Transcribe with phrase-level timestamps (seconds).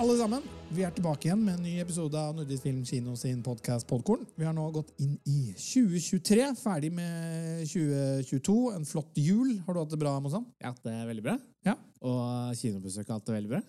[0.00, 0.44] alle sammen.
[0.72, 4.22] Vi er tilbake igjen med en ny episode av Nordisk Film Kino sin podkast Podkorn.
[4.38, 8.54] Vi har nå gått inn i 2023, ferdig med 2022.
[8.78, 9.58] En flott jul.
[9.66, 10.46] Har du hatt det bra, Mozan?
[10.60, 11.34] Jeg har hatt det veldig bra.
[11.68, 11.74] Ja.
[12.06, 13.60] Og kinobesøket har hatt det veldig bra.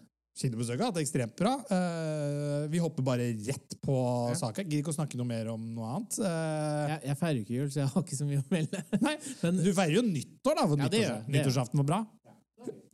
[0.42, 1.56] Kinobesøket har hatt det ekstremt bra.
[1.68, 3.98] Uh, vi hopper bare rett på
[4.32, 4.38] Ja.
[4.46, 4.70] saken.
[4.70, 6.22] Gidder ikke å snakke noe mer om noe annet.
[6.22, 8.86] Uh, Jeg, jeg feirer ikke jul, så jeg har ikke så mye å melde.
[9.04, 10.68] Nei, Men Du feirer jo nyttår, da.
[10.72, 12.02] For Ja, nyttårs- nyttårsaften var bra.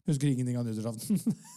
[0.08, 1.22] Husker ingenting av nyttårsaften.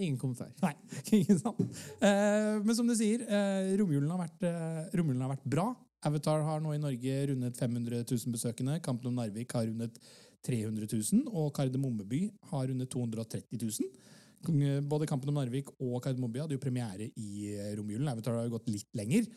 [0.00, 0.50] ingen kommentar.
[0.62, 0.72] Nei,
[1.20, 1.60] ikke sant.
[2.00, 5.68] Eh, men som du sier, eh, romjulen, har vært, eh, romjulen har vært bra.
[6.08, 8.78] Avatar har nå i Norge rundet 500 000 besøkende.
[8.84, 10.00] Kampen om Narvik har rundet
[10.48, 11.26] 300 000.
[11.28, 12.22] Og Kardemommeby
[12.52, 14.80] har rundet 230 000.
[14.88, 18.08] Både Kampen om Narvik og Kardemommeby hadde jo premiere i romjulen.
[18.08, 19.28] Avatar har jo gått litt lenger.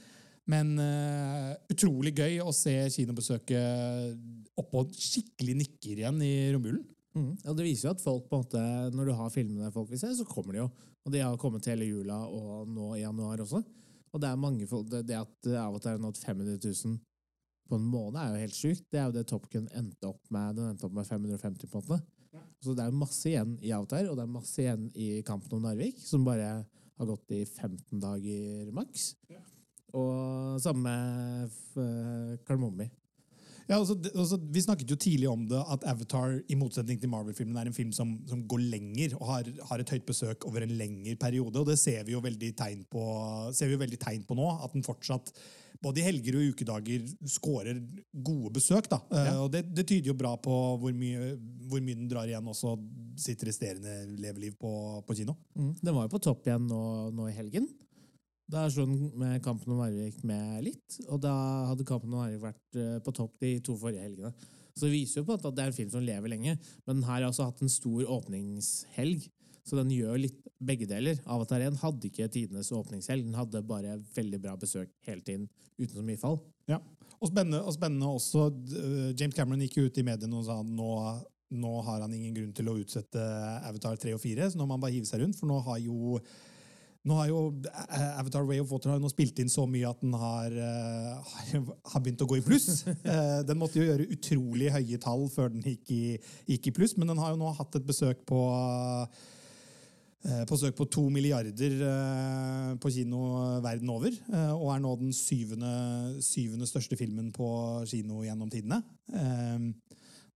[0.49, 6.83] Men uh, utrolig gøy å se kinobesøket oppå skikkelig nikker igjen i romjulen.
[7.13, 7.31] Mm.
[7.37, 10.01] Og det viser jo at folk på en måte, når du har filmene folk vil
[10.01, 10.67] se, så kommer de jo.
[11.05, 13.61] Og de har kommet hele jula og nå i januar også.
[14.13, 16.97] Og det er mange folk, det, det at Avatar har nådd 500 000
[17.69, 18.85] på en måned er jo helt sjukt.
[18.91, 20.57] Det er jo det Top Gun endte opp med.
[20.57, 22.03] Den endte opp med 550 på en måte.
[22.63, 25.65] Så det er masse igjen i Avatar, og det er masse igjen i Kampen om
[25.65, 29.13] Narvik, som bare har gått i 15 dager maks.
[29.93, 32.87] Og samme med uh, Kardemomme.
[33.69, 37.57] Ja, altså, altså, vi snakket jo tidlig om det, at Avatar i motsetning til Marvel-filmen
[37.59, 40.75] er en film som, som går lenger og har, har et høyt besøk over en
[40.79, 41.59] lengre periode.
[41.59, 43.03] og Det ser vi jo veldig tegn på,
[43.55, 44.49] ser vi jo veldig tegn på nå.
[44.65, 45.31] At den fortsatt,
[45.83, 47.79] både i helger og ukedager, scorer
[48.11, 48.89] gode besøk.
[48.91, 48.99] da.
[49.11, 51.33] Eh, og det, det tyder jo bra på hvor mye,
[51.71, 52.75] hvor mye den drar igjen også
[53.19, 54.73] sitt resterende leveliv på,
[55.07, 55.37] på kino.
[55.55, 55.73] Mm.
[55.79, 56.83] Den var jo på topp igjen nå,
[57.15, 57.69] nå i helgen.
[58.51, 61.33] Da slo den med Kampen om Narvik med litt, og da
[61.69, 64.33] hadde Kampen om Narvik vært eh, på topp de to forrige helgene.
[64.73, 67.05] Så det viser jo på at det er en film som lever lenge, men den
[67.07, 69.29] her har også hatt en stor åpningshelg.
[69.63, 71.21] Så den gjør litt begge deler.
[71.29, 75.47] Avatar 1 hadde ikke tidenes åpningshelg, den hadde bare veldig bra besøk hele tiden,
[75.79, 76.41] uten så mye fall.
[76.67, 76.81] Ja,
[77.19, 80.59] og spennende, og spennende også, eh, James Cameron gikk jo ut i mediene og sa
[80.67, 80.89] nå,
[81.63, 83.23] nå har han ingen grunn til å utsette
[83.63, 85.79] Avatar 3 og 4, så nå må han bare hive seg rundt, for nå har
[85.85, 86.17] jo
[87.03, 89.89] nå har jo eh, Avatar Way of Water har jo nå spilt inn så mye
[89.89, 92.83] at den har, eh, har, har begynt å gå i pluss.
[93.13, 96.03] Eh, den måtte jo gjøre utrolig høye tall før den gikk i,
[96.49, 98.41] gikk i pluss, men den har jo nå hatt et besøk på
[100.47, 103.19] på søk på to milliarder på kino
[103.59, 104.13] verden over,
[104.55, 105.73] og er nå den syvende,
[106.23, 107.49] syvende største filmen på
[107.91, 108.79] kino gjennom tidene.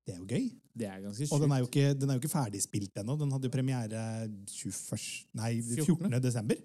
[0.08, 0.50] Eh, Det er jo gøy.
[0.78, 3.16] Det er ganske Og den er jo ikke, den er jo ikke ferdigspilt ennå.
[3.20, 4.02] Den hadde jo premiere
[4.46, 5.86] 21, nei, 14.
[5.98, 6.22] 14.
[6.22, 6.56] desember.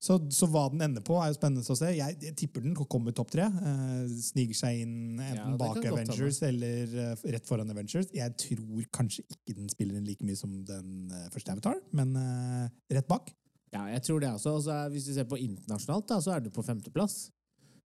[0.00, 1.90] Så, så hva den ender på, er jo spennende å se.
[1.92, 3.44] Jeg, jeg tipper den kommer topp tre.
[3.52, 8.08] Uh, sniker seg inn enten Ja, bak Avengers eller uh, rett foran Avengers.
[8.16, 12.16] Jeg tror kanskje ikke den spiller inn like mye som den uh, første Avatar, men
[12.16, 13.28] eh, rett bak.
[13.74, 14.56] Ja, jeg tror det også.
[14.56, 17.26] Og er- hvis du ser på internasjonalt, da, så er den på femteplass.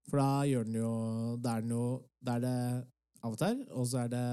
[0.08, 0.90] For da gjør den jo
[1.42, 1.86] Da er den jo
[2.22, 2.58] Da er det
[3.26, 4.24] Avatar, og så er det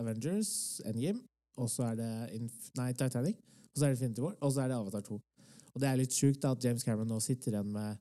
[0.00, 0.50] Avengers,
[0.86, 1.20] Endgame,
[1.58, 3.38] og så er det Inf nei, Titanic,
[3.72, 5.18] og så er det Infinity War, og så er det Avatar 2.
[5.76, 7.98] Og det er litt sjukt at James Cameron nå sitter igjen med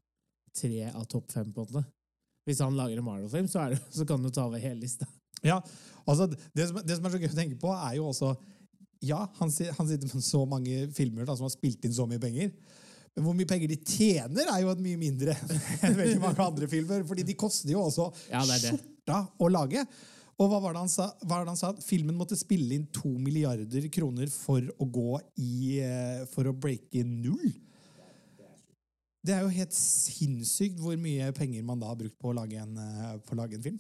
[0.56, 1.84] tre av topp fem, på den.
[2.48, 5.08] Hvis han lager en Marvel-film, så, så kan du ta over hele lista.
[5.44, 5.58] Ja,
[6.08, 8.32] altså det som, det som er så gøy å tenke på, er jo også
[9.06, 12.22] Ja, han, han sitter med så mange filmer da, som har spilt inn så mye
[12.22, 12.54] penger.
[13.16, 15.36] Men hvor mye penger de tjener, er jo et mye mindre
[15.86, 17.04] enn veldig mange andre filmer.
[17.08, 18.72] Fordi de koster jo også Ja, det det.
[18.80, 19.84] skjorta å lage.
[20.36, 21.10] Og hva var det han sa?
[21.22, 21.72] Det han sa?
[21.84, 27.06] Filmen måtte spille inn to milliarder kroner for å gå i eh, For å breake
[27.08, 27.54] null.
[29.26, 32.60] Det er jo helt sinnssykt hvor mye penger man da har brukt på å lage
[32.62, 33.80] en, eh, å lage en film.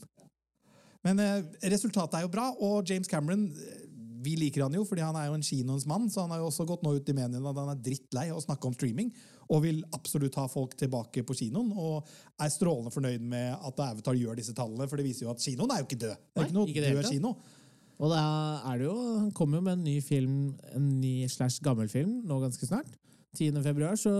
[1.05, 3.49] Men eh, resultatet er jo bra, og James Cameron
[4.25, 6.49] vi liker han jo fordi han er jo en kinoens mann, så han har jo
[6.49, 9.11] også gått nå ut i mediene at han er drittlei av å snakke om streaming,
[9.45, 12.07] og vil absolutt ha folk tilbake på kinoen, og
[12.41, 15.75] er strålende fornøyd med at Avatar gjør disse tallene, for det viser jo at kinoen
[15.75, 16.15] er jo ikke død.
[16.15, 17.35] Det er Nei, ikke noe ikke det hele død kino.
[17.95, 18.21] Og da
[18.67, 20.39] er det jo Han kommer jo med en ny film,
[20.75, 22.89] en ny slash gammel film, nå ganske snart.
[23.37, 23.61] 10.
[23.63, 24.11] februar så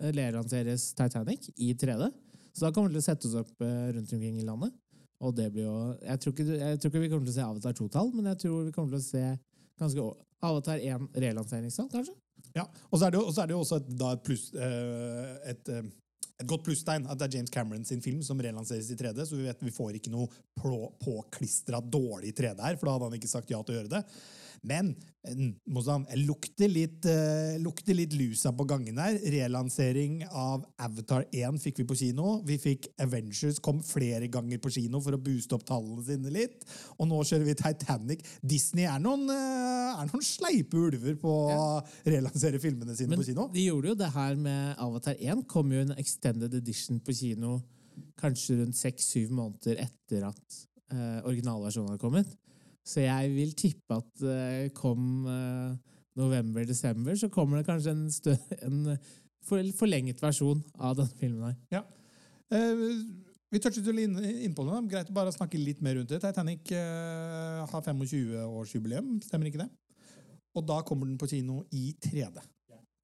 [0.00, 2.10] relanseres Titanic i 3D.
[2.54, 4.74] Så da kommer det til å settes opp eh, rundt omkring i landet.
[5.20, 7.46] Og det blir jo Jeg tror ikke, jeg tror ikke vi kommer til å se
[7.46, 9.24] Avatar 2-tall, men jeg tror vi kommer til å se
[9.80, 10.04] ganske
[10.40, 12.16] Avatar 1 relanseringstall, kanskje.
[12.56, 15.34] Ja, og så er det jo, er det jo også et, da et, pluss, eh,
[15.52, 15.90] et, eh,
[16.40, 19.36] et godt plusstegn at det er James Cameron sin film som relanseres i 3D, så
[19.36, 20.30] vi vet vi får ikke noe
[21.04, 24.02] påklistra dårlig 3D her, for da hadde han ikke sagt ja til å gjøre det.
[24.66, 24.90] Men
[25.24, 25.38] eh,
[25.72, 29.16] Mozan, lukter litt, eh, lukter litt lusa på gangen her.
[29.32, 32.34] Relansering av Avatar 1 fikk vi på kino.
[32.46, 36.66] Vi fikk Avengers kom flere ganger på kino for å booste opp tallene sine litt.
[36.98, 38.24] Og nå kjører vi Titanic.
[38.44, 41.60] Disney er noen, eh, er noen sleipe ulver på å
[42.04, 43.48] relansere filmene sine Men på kino.
[43.52, 45.46] de gjorde jo det her med Avatar 1.
[45.48, 47.60] Kom jo en extended edition på kino
[48.20, 50.60] kanskje rundt seks-syv måneder etter at
[50.92, 52.36] eh, originalversjonen hadde kommet.
[52.90, 55.78] Så jeg vil tippe at uh, kom uh,
[56.18, 58.34] november-desember, så kommer det kanskje en, stø
[58.66, 58.96] en
[59.46, 61.84] for forlenget versjon av denne filmen her.
[62.50, 62.82] Eh,
[63.50, 64.80] vi touchet jo inn, inn på det.
[64.92, 66.20] Greit å bare snakke litt mer rundt det.
[66.22, 69.70] Titanic uh, har 25-årsjubileum, stemmer ikke det?
[70.54, 72.42] Og da kommer den på kino i 3D.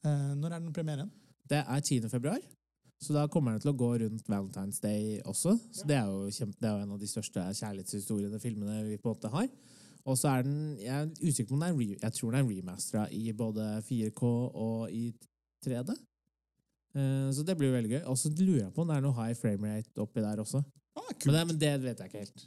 [0.06, 1.10] Uh, når er den premieren?
[1.46, 2.06] Det er 10.
[2.10, 2.42] februar,
[3.02, 5.54] så da kommer den til å gå rundt Valentine's Day også.
[5.74, 8.98] Så det er jo, kjempe, det er jo en av de største kjærlighetshistoriene filmene vi
[8.98, 9.50] på en måte har.
[10.06, 12.50] Og så er den Jeg er usikker på om den er jeg tror den er
[12.50, 15.10] remastera i både 4K og i
[15.64, 15.96] 3D.
[16.96, 18.02] Eh, Så det blir jo veldig gøy.
[18.06, 20.62] Og så lurer jeg på om det er noe high frame rate oppi der også.
[20.96, 21.12] Ah.
[21.26, 22.46] Men det, men det vet jeg ikke helt.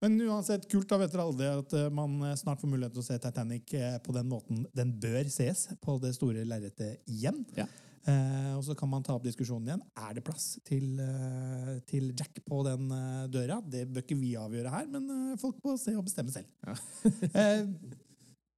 [0.00, 2.96] Men uansett, kult da vet dere alle det at eh, man eh, snart får mulighet
[2.96, 7.44] til å se Titanic på den måten den bør ses, på det store lerretet igjen.
[7.58, 7.68] Ja.
[8.08, 9.82] Eh, og så kan man ta opp diskusjonen igjen.
[10.00, 13.58] Er det plass til, eh, til Jack på den eh, døra?
[13.60, 16.48] Det bør ikke vi avgjøre her, men eh, folk må se og bestemme selv.
[16.64, 16.76] Ja.
[17.42, 17.66] eh,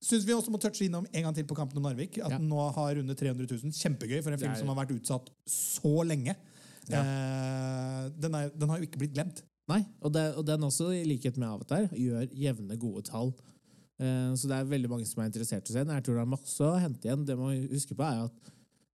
[0.02, 2.16] Syns vi også må touche innom en gang til på Kampen om Narvik.
[2.18, 2.38] At Ja.
[2.38, 3.70] den nå har rundet 300 000.
[3.70, 6.34] Kjempegøy for en film er- som har vært utsatt så lenge.
[6.90, 7.02] Ja.
[7.02, 9.42] Eh, den, er, den har jo ikke blitt glemt.
[9.70, 13.30] Nei, og, det, og den også, i likhet med Avatar, gjør jevne, gode tall.
[14.02, 15.94] Eh, så det er veldig mange som er interessert i å se den.
[15.94, 17.22] Jeg tror det er masse å hente igjen.
[17.28, 18.52] Det man må huske på, er at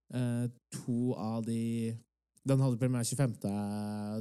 [0.08, 1.94] to av de
[2.48, 3.34] Den hadde premiere 25.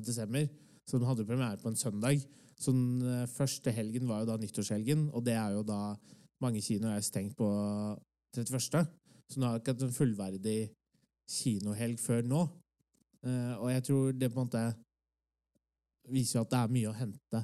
[0.03, 0.49] desember,
[0.83, 2.19] så den hadde premiere på en søndag.
[2.59, 5.95] Så den eh, første helgen var jo da nyttårshelgen, og det er jo da
[6.41, 7.47] mange kinoer er stengt på
[8.35, 8.87] 31.
[9.29, 10.57] Så nå har jeg ikke hatt en fullverdig
[11.29, 12.41] kinohelg før nå.
[13.27, 14.65] Eh, og jeg tror det på en måte
[16.09, 17.43] viser jo at det er mye å hente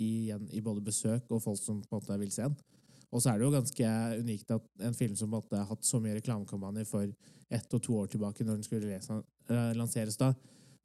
[0.00, 2.56] igjen i både besøk og folk som på en måte vil se den.
[3.16, 6.18] Og så er det jo ganske unikt at en film som måtte hatt så mye
[6.18, 7.08] reklamekampanjer for
[7.56, 9.16] ett og to år tilbake, når den skulle lese,
[9.48, 10.34] eh, lanseres da,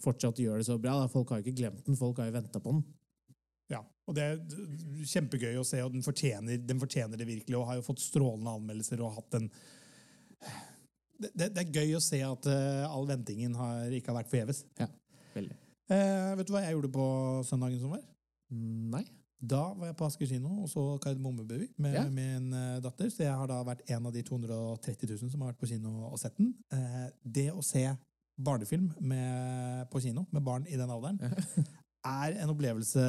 [0.01, 0.95] fortsatt gjør det så bra.
[1.01, 1.11] Da.
[1.11, 2.83] Folk har jo ikke glemt den, folk har jo venta på den.
[3.71, 4.39] Ja, og det er
[5.11, 8.55] kjempegøy å se, og den fortjener, den fortjener det virkelig, og har jo fått strålende
[8.59, 9.51] anmeldelser og hatt en
[11.21, 14.31] det, det, det er gøy å se at uh, all ventingen har, ikke har vært
[14.31, 14.63] forgjeves.
[15.35, 15.57] Veldig.
[15.91, 17.05] Uh, vet du hva jeg gjorde på
[17.45, 18.01] søndagen som var?
[18.95, 19.03] Nei.
[19.41, 22.03] Da var jeg på Asker kino og så Kardemommebaby med Ja.
[22.09, 23.09] min eh, datter.
[23.09, 26.05] Så jeg har da vært en av de 230 000 som har vært på kino
[26.11, 26.53] og sett den.
[26.71, 27.87] Eh, det å se
[28.41, 31.19] barnefilm med, på kino med barn i den alderen
[32.07, 33.01] er en opplevelse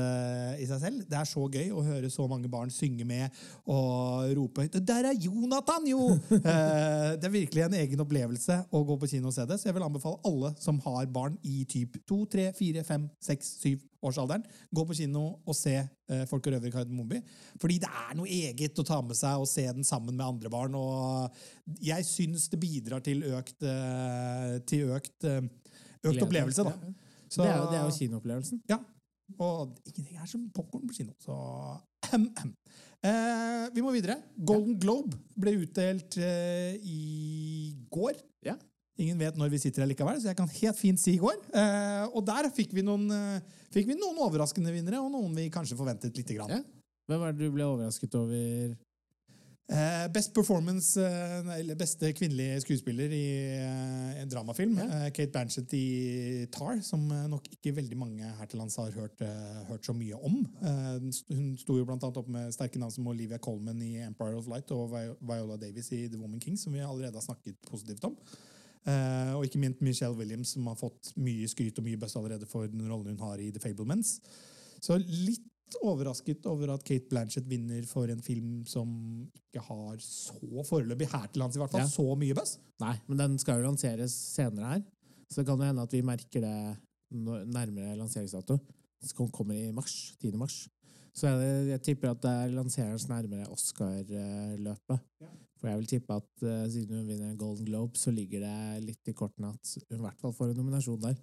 [0.61, 1.05] i seg selv.
[1.09, 3.33] Det er så gøy å høre så mange barn synge med
[3.65, 6.19] og rope der er Jonathan, jo!'
[6.53, 9.59] Eh, det er virkelig en egen opplevelse å gå på kino og se det.
[9.61, 13.51] Så jeg vil anbefale alle som har barn i typ 2, 3, 4, 5, 6,
[13.63, 13.71] 7
[14.03, 14.45] årsalderen,
[14.75, 17.21] gå på kino og se eh, Folk og røvere i Kardemommeby.
[17.63, 20.51] Fordi det er noe eget å ta med seg og se den sammen med andre
[20.53, 20.75] barn.
[20.77, 25.31] Og jeg syns det bidrar til økt, eh, til økt,
[26.03, 26.77] økt opplevelse, da.
[27.33, 28.61] Så- Det er jo, det er jo kinoopplevelsen.
[28.69, 28.79] ja.
[29.41, 31.15] Og ingenting er som popkorn på kino.
[31.25, 31.33] Så.
[33.03, 34.19] Eh, Vi må videre.
[34.47, 38.19] Golden Globe ble utdelt eh, i går.
[38.47, 38.55] Ja.
[39.01, 41.39] Ingen vet når vi sitter her likevel, så jeg kan helt fint si i går.
[41.57, 43.41] Eh, og der fikk vi, noen, eh,
[43.73, 46.53] fikk vi noen overraskende vinnere, og noen vi kanskje forventet lite grann.
[46.53, 46.61] Ja.
[47.11, 48.77] Hvem er det du ble overrasket over?
[49.73, 53.25] Eh, best performance, eh, eller beste kvinnelige skuespiller i
[53.57, 54.77] eh, en dramafilm.
[54.79, 55.09] Ja.
[55.09, 59.25] Kate Blanchett i Tar, som nok ikke veldig mange her til lands har hørt,
[59.71, 60.43] hørt så mye om.
[61.31, 64.51] Hun sto jo blant annet opp med sterke navn som Olivia Colman i Empire of
[64.51, 68.17] Light og Viola Davis i The Woman King, som vi allerede har snakket positivt om.
[69.37, 72.67] Og ikke minst Michelle Williams, som har fått mye skryt og mye buzz allerede for
[72.67, 74.19] den rollen hun har i The Fablements.
[74.83, 78.89] Så litt overrasket over at Kate Blanchett vinner for en film som
[79.39, 81.91] ikke har så foreløpig her til lands i hvert fall, Ja.
[81.91, 82.59] så mye buzz.
[82.81, 84.83] Nei, men den skal jo lanseres senere her.
[85.31, 86.79] Så det kan jo hende at vi merker det
[87.13, 88.59] nærmere lanseringsdato.
[89.03, 90.15] Den kommer i mars.
[90.21, 90.37] 10.
[90.37, 90.69] mars.
[91.15, 95.01] Så jeg, jeg tipper at det lanseres nærmere Oscar-løpet.
[95.21, 95.27] Ja.
[95.61, 99.09] For jeg vil tippe at uh, siden hun vinner Golden Globe, så ligger det litt
[99.09, 101.15] i kortene at hun i hvert fall får en nominasjon der.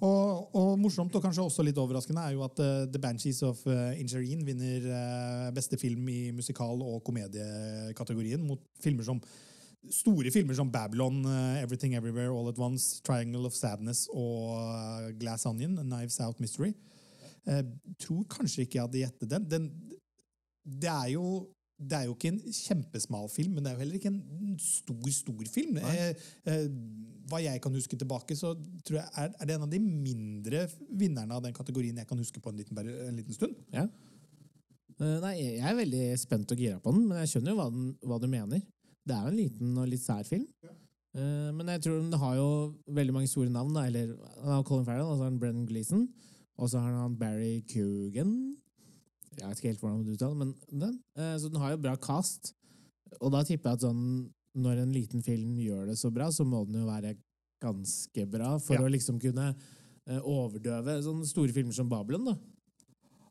[0.00, 3.62] Og, og morsomt, og kanskje også litt overraskende, er jo at uh, The Banshees of
[3.70, 9.22] uh, Ingerine vinner uh, beste film i musikal- og komediekategorien mot filmer som
[9.92, 15.12] Store filmer som Babylon, uh, Everything Everywhere All At Once, Triangle of Sadness og eh,
[15.20, 16.72] Glass Onion, Knives Out Mystery.
[17.46, 17.62] Eh,
[18.02, 19.46] tror kanskje ikke jeg hadde gjettet den.
[19.50, 19.68] den.
[20.66, 21.46] Det er jo
[21.76, 25.10] det er jo ikke en kjempesmal film, men det er jo heller ikke en stor,
[25.12, 25.76] stor film.
[25.82, 26.66] Eh, eh,
[27.28, 28.54] hva jeg kan huske tilbake, så
[28.86, 30.64] tror jeg er, er det en av de mindre
[30.96, 33.58] vinnerne av den kategorien jeg kan huske på en liten, en liten stund.
[33.74, 33.84] Ja.
[34.96, 37.68] Eh, Nei, jeg er veldig spent og gira på den, men jeg skjønner jo hva,
[37.74, 38.64] den, hva du mener.
[39.06, 40.46] Det er jo en liten og litt sær film.
[41.16, 42.48] Eh, Men jeg tror den har jo
[42.92, 43.76] veldig mange store navn.
[43.76, 43.86] Da.
[43.88, 46.08] Eller, han har Colin Farrell, og så har han Brennan Gleeson.
[46.56, 48.56] Og så har han Barry Coogan.
[49.36, 50.98] Jeg vet ikke helt hvordan du uttaler men den.
[51.16, 52.54] Eh, Så den har jo bra cast.
[53.20, 56.44] Og da tipper jeg at sånn, når en liten film gjør det så bra, så
[56.48, 57.16] må den jo være
[57.62, 58.80] ganske bra for Ja.
[58.82, 59.54] å liksom kunne
[60.08, 62.24] eh, overdøve sånne store filmer som Babylon.
[62.24, 62.34] da.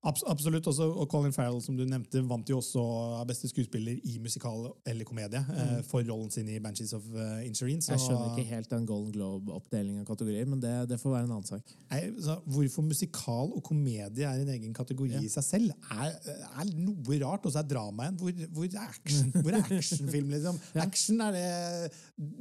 [0.05, 0.67] Abs absolutt.
[0.69, 2.81] Også, og Colin Farrell, som du nevnte, vant jo også
[3.25, 7.81] beste skuespiller i musikal eller komedie eh, for rollen sin i Banshees of uh, Insurine.
[7.81, 11.27] Så, Jeg skjønner ikke helt den Golden Globe-oppdelingen av kategorier, men det, det får være
[11.27, 11.74] en annen sak.
[11.89, 15.21] Nei, så hvorfor musikal og komedie er en egen kategori Ja.
[15.25, 16.15] i seg selv, er,
[16.62, 17.45] er noe rart.
[17.50, 20.62] Og så er dramaen hvor, hvor er action, hvor er actionfilm, liksom?
[20.85, 21.50] Action er det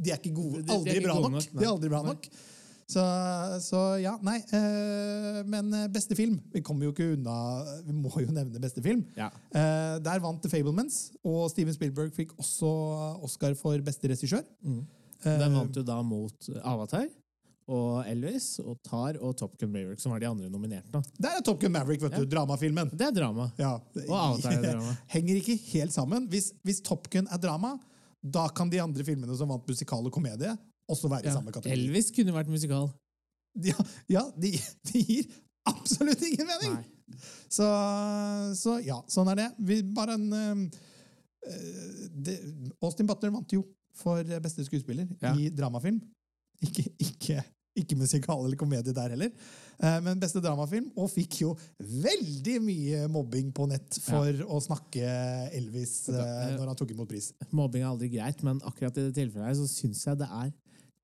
[0.04, 0.62] De er ikke gode.
[0.62, 1.38] De- de er Aldri bra nok.
[1.38, 1.49] nok.
[1.56, 2.18] De er aldri bra Nei.
[2.91, 3.00] Så,
[3.64, 4.37] så ja, nei.
[4.53, 7.37] eh, men beste film Vi kommer jo ikke unna
[7.87, 9.07] Vi må jo nevne beste film.
[9.17, 9.31] Ja.
[9.57, 12.69] Eh, der vant The Fablemans, og Steven Spielberg fikk også
[13.25, 14.45] Oscar for beste regissør.
[14.61, 14.83] Mm.
[15.25, 17.07] Eh, Den vant jo da mot Avatar
[17.64, 21.00] og Elvis og Tar og Top Gun Maverick, som var de andre nominerte.
[21.17, 22.26] Der er Top Gun Maverick, vet du.
[22.29, 22.91] Dramafilmen.
[22.93, 23.47] Det er drama.
[23.57, 23.79] Ja.
[24.05, 24.93] Og Avatar er drama.
[25.14, 26.26] Henger ikke helt sammen.
[26.29, 27.79] Hvis, hvis Top Gun er drama,
[28.21, 30.53] da kan de andre filmene som vant musikal og komedie,
[30.91, 31.35] også være i Ja.
[31.38, 31.76] samme kategori.
[31.79, 32.91] Elvis kunne vært musikal.
[33.62, 33.76] Ja,
[34.11, 34.50] ja de,
[34.91, 35.29] de gir
[35.71, 36.81] absolutt ingen mening!
[37.49, 37.67] Så,
[38.59, 39.47] så ja, sånn er det.
[39.62, 40.81] Vi bare en eh,
[42.11, 42.35] det,
[42.83, 43.62] Austin Butler vant jo
[43.95, 45.35] for beste skuespiller Ja.
[45.38, 46.00] i dramafilm.
[46.64, 47.45] Ikke, ikke,
[47.79, 49.31] ikke musikal eller komedie der heller,
[49.83, 50.88] uh, men beste dramafilm.
[50.99, 55.05] Og fikk jo veldig mye mobbing på nett for å snakke
[55.55, 57.31] Elvis uh, når han tok imot pris.
[57.55, 60.50] Mobbing er aldri greit, men akkurat i det tilfellet her så syns jeg det er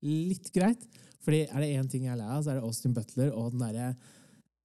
[0.05, 0.83] litt greit.
[1.21, 3.53] Fordi er det én ting jeg er lei av, så er det Austin Butler og
[3.53, 3.91] den derre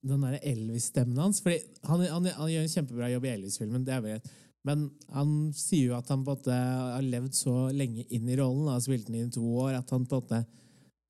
[0.07, 1.41] den der Elvis-stemmen hans.
[1.43, 4.35] Fordi han, han, han gjør en kjempebra jobb i Elvis-filmen, det er greit.
[4.67, 8.39] Men han sier jo at han på en måte har levd så lenge inn i
[8.39, 10.41] rollen, har spilt den i to år, at han på en måte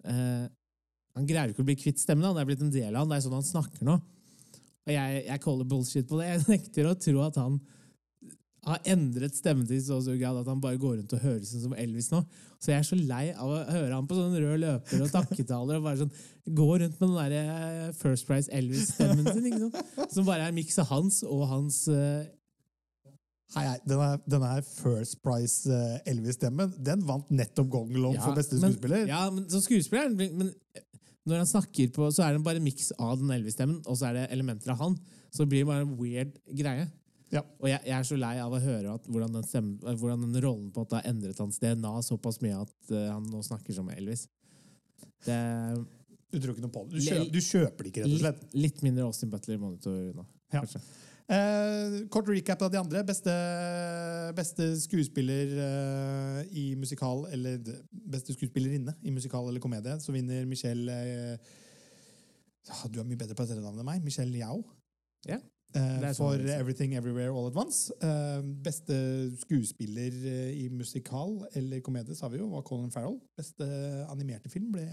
[0.04, 0.45] eh,
[1.16, 2.26] Han greier ikke å bli kvitt stemmen.
[2.28, 3.95] Han er blitt en del av han, det er sånn han snakker nå.
[4.87, 6.28] Og jeg, jeg caller bullshit på det.
[6.35, 7.56] Jeg nekter å tro at han
[8.66, 11.62] har endret stemmen til så stor grad at han bare går rundt og høres ut
[11.62, 12.23] som Elvis nå.
[12.58, 15.78] Så jeg er så lei av å høre han på sånn rød løper og takketaler
[15.78, 16.11] og bare sånn
[16.56, 19.46] gå rundt med den der First Price Elvis-stemmen sin.
[19.52, 20.11] ikke sant?
[20.16, 22.26] Som bare er miks av hans og hans eh,
[23.54, 28.58] Hei, hei, denne, denne First Price eh, Elvis-stemmen Den vant nettopp Golden Globe for beste
[28.58, 29.06] men- skuespiller.
[29.06, 30.50] Ja, men som skuespiller er Men
[31.26, 34.11] når han snakker på, så er det bare en miks av den Elvis-stemmen, og så
[34.11, 34.92] er det elementer av han.
[35.35, 36.85] Så det blir bare en weird greie.
[37.35, 37.42] Ja.
[37.59, 40.38] Og jeg, jeg er så lei av å høre hvordan, den stemmen, eh, hvordan den
[40.45, 43.75] rollen på en måte har endret hans DNA såpass mye at uh, han nå snakker
[43.75, 44.28] som Elvis.
[45.26, 45.40] Det
[46.30, 47.00] Du tror ikke noe på det.
[47.00, 48.47] Du kjøper, du kjøper det ikke, rett og slett.
[48.47, 50.26] litt, litt mindre Austin Butler monitor nå.
[50.54, 50.62] Ja.
[51.26, 53.02] Eh, kort recap av de andre.
[53.06, 53.33] Beste,
[54.38, 57.59] beste skuespiller eh, i musikal, eller
[57.90, 61.50] beste skuespillerinne i musikal eller komedie, så vinner Michelle eh,
[62.71, 64.06] ah, Du er mye bedre på dette navnet enn meg.
[64.06, 64.62] Michelle Yao.
[65.26, 65.40] Ja,
[65.76, 66.61] Eh, sånn for er.
[66.61, 67.90] Everything Everywhere All At Once.
[68.00, 68.97] Eh, beste
[69.42, 73.18] skuespiller eh, i musikal eller komedie sa vi jo, var Colin Farrell.
[73.37, 73.66] Beste
[74.12, 74.87] animerte film ble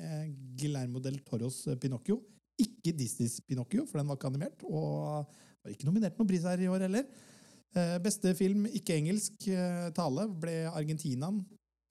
[0.60, 2.20] Guillermo del Toros Pinocchio.
[2.60, 4.66] Ikke Disneys Pinocchio, for den var ikke animert.
[4.68, 5.24] Og
[5.64, 7.08] var ikke nominert noen pris her i år heller.
[8.06, 9.48] Beste film, ikke engelsk
[9.98, 11.40] tale, ble Argentinaen.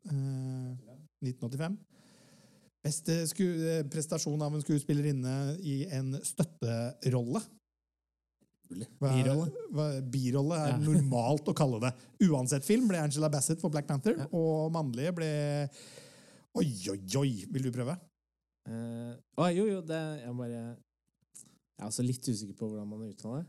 [0.06, 1.78] eh, 1985.
[2.82, 3.16] Beste
[3.90, 7.42] prestasjon av en skuespillerinne i en støtterolle.
[9.00, 9.88] Hva- Birolle.
[10.12, 11.92] Birolle er normalt å kalle det.
[12.28, 14.28] Uansett film ble Angela Bassett for Black Panther, Ja.
[14.32, 15.30] og mannlige ble
[16.52, 17.30] Oi, oi, oi!
[17.48, 17.94] Vil du prøve?
[18.68, 23.08] Uh, å, jo, jo, det Jeg bare Jeg er også litt usikker på hvordan man
[23.08, 23.48] uttaler det.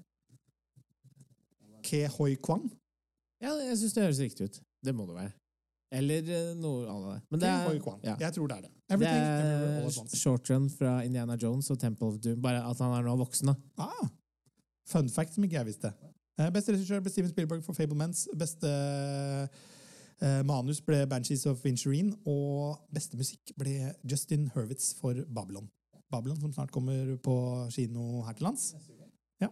[1.83, 2.69] Ke Hoi Kwan?
[3.43, 4.59] Ja, jeg syns det høres riktig ut.
[4.83, 5.33] Det må det være.
[5.93, 7.25] Eller eh, noe annet.
[7.29, 7.75] Men det er,
[8.07, 8.15] ja.
[8.23, 8.71] Jeg tror det er det.
[8.71, 12.39] det Everything, det er short run fra Indiana Jones og Temple of Doom.
[12.41, 13.85] Bare at han er nå voksen, da.
[13.85, 14.07] Ah,
[14.89, 15.93] fun fact som ikke jeg visste.
[16.39, 18.25] Uh, Beste regissør ble Steven Spielberg for Fablemans.
[18.39, 18.69] Beste
[20.23, 22.15] uh, manus ble Banshees of Insurine.
[22.25, 25.69] Og beste musikk ble Justin Hurwitz for Babylon.
[26.13, 27.35] Babylon som snart kommer på
[27.73, 28.73] kino her til lands.
[29.41, 29.49] Ja.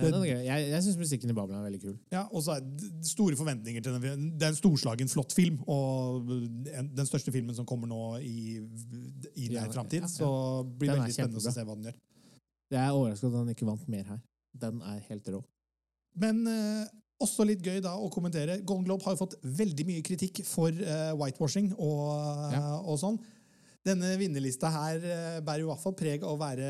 [0.00, 1.96] Jeg, jeg syns musikken i Babylon er veldig kul.
[2.12, 4.30] Ja, og så er det store forventninger til den.
[4.40, 8.56] Det er en storslagen, flott film, og den største filmen som kommer nå i,
[9.36, 10.08] i nær framtid.
[10.08, 10.28] Så
[10.64, 11.98] det blir er veldig spennende å se hva den gjør.
[12.72, 14.20] Jeg er overraska at han ikke vant mer her.
[14.52, 15.40] Den er helt rå.
[16.20, 16.86] Men eh,
[17.22, 18.58] også litt gøy da å kommentere.
[18.66, 22.64] Golden Globe har jo fått veldig mye kritikk for eh, whitewashing og, Ja.
[22.82, 23.20] og sånn.
[23.82, 26.66] Denne vinnerlista her eh, bærer jo i hvert fall preg av å være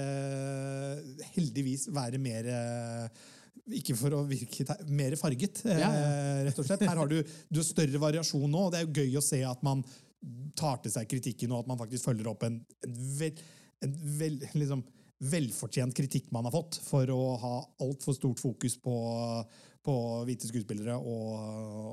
[1.35, 3.23] Heldigvis være mer eh,
[3.79, 6.15] ikke for å virke mer farget, eh, Ja, ja.
[6.49, 6.83] rett og slett.
[6.89, 9.43] Her har du, du har større variasjon nå, og det er jo gøy å se
[9.47, 9.85] at man
[10.59, 13.39] tar til seg kritikken, og at man faktisk følger opp en, en, vel,
[13.85, 14.83] en vel, liksom,
[15.23, 18.95] velfortjent kritikk man har fått for å ha altfor stort fokus på,
[19.87, 19.95] på
[20.27, 21.29] hvite skuespillere og,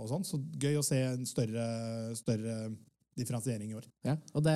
[0.04, 0.26] og sånn.
[0.26, 1.68] Så gøy å se en større,
[2.18, 2.58] større
[3.20, 3.86] differensiering i år.
[4.08, 4.56] Ja, og det,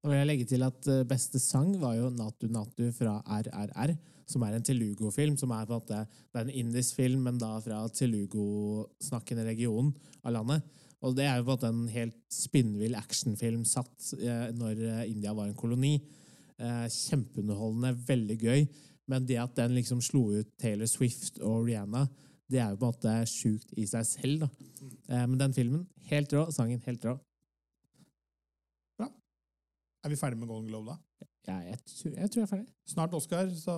[0.00, 3.96] da vil jeg legge til at eh, beste sang var jo Natu Natu fra RRR,
[4.26, 5.36] som er en Telugu-film.
[5.38, 6.00] som er på en måte,
[6.32, 10.62] Det er en indisk film, men da fra Telugu-snakkende region av landet.
[11.02, 15.10] Og det er jo på en måte en helt spinnvill actionfilm satt eh, når eh,
[15.10, 15.98] India var en koloni.
[16.58, 18.66] Eh, kjempeunderholdende, veldig gøy.
[19.08, 22.06] Men det at den liksom slo ut Taylor Swift og Rihanna,
[22.50, 24.40] det er jo på en måte sjukt i seg selv.
[24.46, 24.48] da.
[25.08, 26.46] Eh, men den filmen, helt rå.
[26.54, 27.18] Sangen, helt rå.
[30.06, 30.96] Er vi ferdige med Golden Globe da?
[31.48, 32.66] Ja, jeg, tror- jeg tror jeg er ferdig.
[32.86, 33.74] Snart Oscar, så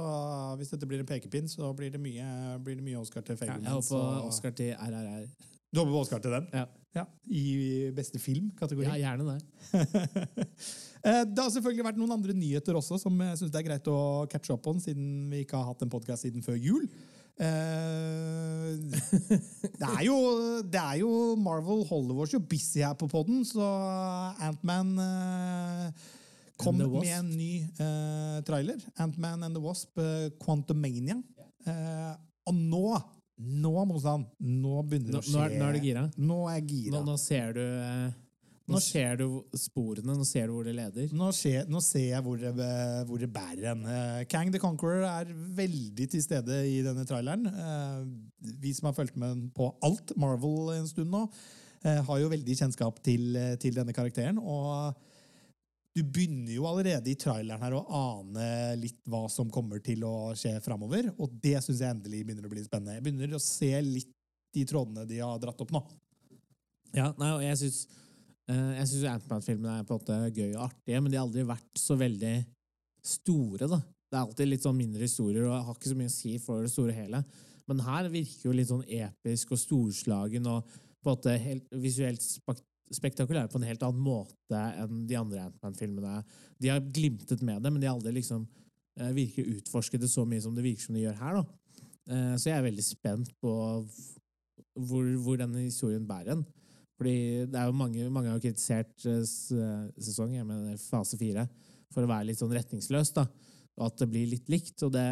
[0.60, 3.54] hvis dette blir en pekepinn, så blir det mye, blir det mye Oscar til Ja,
[3.54, 4.00] jeg håper så...
[4.28, 5.24] Oscar til RRR.
[5.72, 6.46] Du håper på Oscar til den?
[6.52, 7.04] Ja.
[7.32, 8.84] I beste film-kategori?
[8.84, 9.40] Ja, gjerne det.
[11.02, 13.92] Eh, det har selvfølgelig vært noen andre nyheter også som jeg synes det er greit
[13.92, 14.00] å
[14.30, 16.88] catche opp på, siden vi ikke har hatt en podkast siden før jul.
[17.38, 18.74] Eh,
[19.78, 20.18] det, er jo,
[20.66, 23.62] det er jo Marvel holder oss jo busy her på podden, så
[24.42, 26.06] Antman uh,
[26.58, 28.82] kom med en ny eh, trailer.
[28.98, 30.00] Antman and the Wasp,
[30.42, 31.20] Quantumania.
[31.68, 32.14] Eh,
[32.48, 32.84] og nå,
[33.38, 36.06] nå, Mosan, nå begynner det å nå, skje er, nå er du gira?
[36.16, 36.94] Nå er jeg gira.
[36.96, 38.08] Nå, nå ser du eh,
[38.68, 41.12] Nå ser du sporene, nå ser du hvor det leder.
[41.16, 42.52] Nå, skje, nå ser jeg hvor det,
[43.08, 43.84] hvor det bærer hen.
[43.88, 47.48] Eh, Kang the Conqueror er veldig til stede i denne traileren.
[47.48, 48.02] Eh,
[48.60, 51.24] Vi som har fulgt med på alt Marvel en stund nå,
[51.82, 54.38] eh, har jo veldig kjennskap til, eh, til denne karakteren.
[54.38, 54.94] Og
[55.96, 60.34] du begynner jo allerede i traileren her å ane litt hva som kommer til å
[60.36, 61.08] skje framover.
[61.18, 62.98] Og det syns jeg endelig begynner å bli spennende.
[62.98, 64.12] Jeg begynner å se litt
[64.54, 65.82] de trådene de har dratt opp nå.
[66.94, 68.07] Ja, nei, og jeg syns uh,
[68.48, 71.80] Jeg syns Antman-filmene er på en måte gøy og artige, men de har aldri vært
[71.80, 72.36] så veldig
[73.04, 73.80] store, da.
[74.08, 76.64] Det er alltid litt sånn mindre historier og har ikke så mye å si for
[76.64, 77.20] det store hele.
[77.68, 82.24] Men her virker jo litt sånn episk og storslagen og på en måte helt visuelt
[82.96, 86.22] spektakulær på en helt annen måte enn de andre Antman-filmene.
[86.56, 90.24] De har glimtet med det, men de har aldri liksom uh, virker utforsket det så
[90.28, 91.42] mye som det virker som de gjør her.
[91.42, 91.84] da.
[92.08, 93.52] Eh, så jeg er veldig spent på
[94.78, 96.46] hvor, hvor denne historien bærer hen.
[96.98, 101.46] Fordi det er jo mange, mange har kritisert eh, eh, sesong, jeg mener fase fire,
[101.94, 103.28] for å være litt sånn retningsløs, da.
[103.78, 105.06] Og at det blir litt likt, og det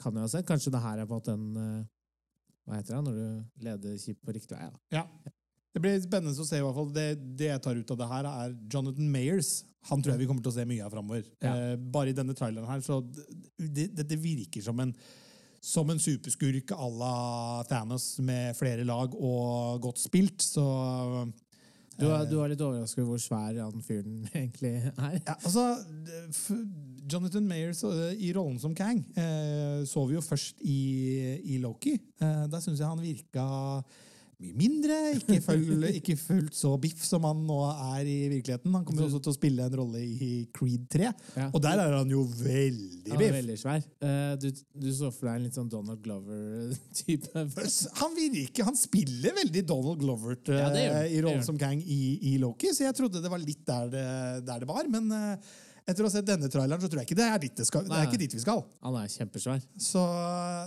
[0.00, 0.46] kan jeg jo sett.
[0.46, 1.86] Kanskje det her er på en måte en eh,
[2.66, 4.70] Hva heter det når du leder kjipt på riktig vei?
[4.70, 5.00] da.
[5.00, 5.32] Ja.
[5.76, 6.56] Det blir spennende å se.
[6.56, 6.88] i hvert fall.
[6.94, 9.50] Det, det jeg tar ut av det her, er Jonathan Mayers.
[9.90, 11.26] Han tror jeg vi kommer til å se mye av framover.
[11.44, 11.52] Ja.
[11.52, 14.94] Eh, bare i denne traileren her, så det, det, det virker som en
[15.60, 21.26] som en superskurk à la Thanos med flere lag og godt spilt, så
[21.98, 25.14] Du, er- du er litt overrasket over hvor svær han fyren egentlig er?
[25.26, 25.62] Ja, altså,
[27.10, 30.76] Jonathan Mayers eh, i rollen som Kang eh, så vi jo først i,
[31.54, 31.94] i Loki.
[32.20, 33.46] Da syns jeg han virka
[34.36, 38.74] mye mindre, ikke, føl, ikke fullt så biff som han nå er i virkeligheten.
[38.76, 41.06] Han kommer også til å spille en rolle i Creed 3,
[41.38, 41.46] Ja.
[41.54, 43.86] og der er han jo veldig Han er veldig svær.
[44.04, 47.46] Eh, Du, du så for deg en litt sånn Donald Glover-type?
[48.02, 51.06] Han virker, han spiller veldig Donald Glover eh, Ja, han.
[51.08, 52.00] i rollen som Kang i,
[52.32, 54.04] i Loki, så jeg trodde det var litt der det,
[54.46, 54.84] der det var.
[54.92, 55.54] Men eh,
[55.86, 57.84] etter å ha sett denne traileren, så tror jeg ikke det er dit, det skal,
[57.86, 58.64] det er ikke dit vi skal.
[58.82, 59.62] Han er kjempesvær.
[59.78, 60.02] Så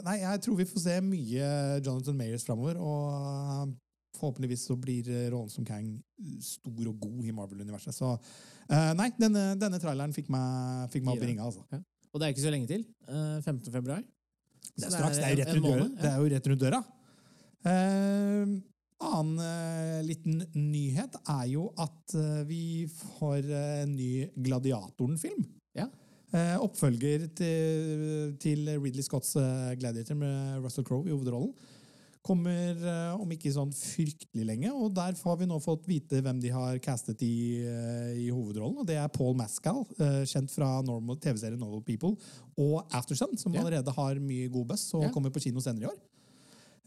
[0.08, 1.50] nei, jeg tror vi får se mye
[1.86, 2.80] Jonathan Mayers framover.
[2.80, 3.74] Og
[4.20, 5.90] forhåpentligvis så blir rollen som Kang
[6.44, 7.96] stor og god i Marvel-universet.
[7.96, 11.64] Så eh, nei, denne, denne traileren fikk meg, fikk meg opp i ringa, altså.
[12.10, 12.88] Og det er ikke så lenge til.
[13.08, 13.70] eh, 15.
[13.76, 14.02] februar.
[14.80, 15.20] Det er straks.
[15.20, 15.88] Det er jo rett rundt døra.
[16.00, 16.82] Det er jo rett rundt døra.
[17.70, 18.58] Eh,
[19.00, 25.48] annen eh, liten nyhet er jo at eh, vi får eh, en ny Gladiatoren-film.
[25.78, 25.88] Ja.
[26.62, 29.32] Oppfølger til, til Ridley Scotts
[29.82, 31.56] Gladiator med Russell Crowe i hovedrollen.
[32.22, 32.78] Kommer
[33.16, 36.78] om ikke sånn fryktelig lenge, og der har vi nå fått vite hvem de har
[36.86, 38.84] castet i, i hovedrollen.
[38.84, 39.82] og Det er Paul Mascal,
[40.30, 42.14] kjent fra TV-serien Normal People,
[42.62, 45.14] og Aftersun, som allerede har mye god buzz og Ja.
[45.16, 45.98] kommer på kino senere i år.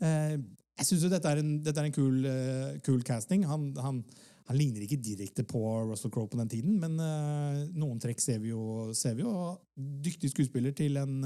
[0.03, 0.37] Eh,
[0.81, 3.45] jeg syns dette er en, dette er en kul, eh, kul casting.
[3.47, 4.01] Han, han,
[4.49, 5.61] han ligner ikke direkte på
[5.91, 8.91] Russell Crowe på den tiden, men eh, noen trekk ser vi jo.
[8.99, 9.35] Ser vi jo.
[9.77, 11.21] Dyktig skuespiller til en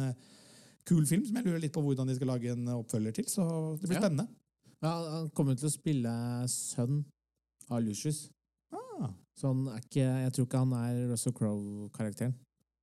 [0.86, 3.30] kul film som jeg lurer litt på hvordan de skal lage en oppfølger til.
[3.30, 3.42] Så
[3.80, 4.02] det blir Ja.
[4.04, 4.28] spennende.
[4.84, 6.10] Ja, han kommer til å spille
[6.52, 7.04] sønn
[7.72, 8.26] av Lucius.
[8.76, 9.08] Ah.
[9.38, 12.34] Så han er ikke, jeg tror ikke han er Russell Crowe-karakteren.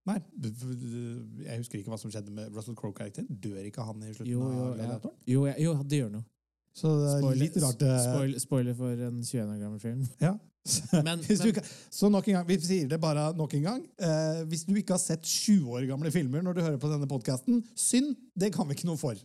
[0.04, 3.28] Nei, jeg husker ikke hva som skjedde med Russell Crowe-karakteren.
[3.40, 4.74] Dør ikke han i slutten Jo, jo, av ja.
[4.82, 5.20] Gladiatoren?
[5.32, 6.26] jo, ja, jo, det gjør noe.
[6.74, 7.94] Så det er Spoiler, litt rart uh...
[8.02, 10.02] spoiler, spoiler for en 21 år gammel film.
[10.24, 10.34] Ja.
[10.96, 11.62] Men- men- ikke,
[11.92, 13.82] så nok en gang, vi sier det bare nok en gang.
[14.00, 17.08] Eh, hvis du ikke har sett 20 år gamle filmer når du hører på denne
[17.12, 18.16] podkasten, synd.
[18.36, 19.20] Det kan vi ikke noe for.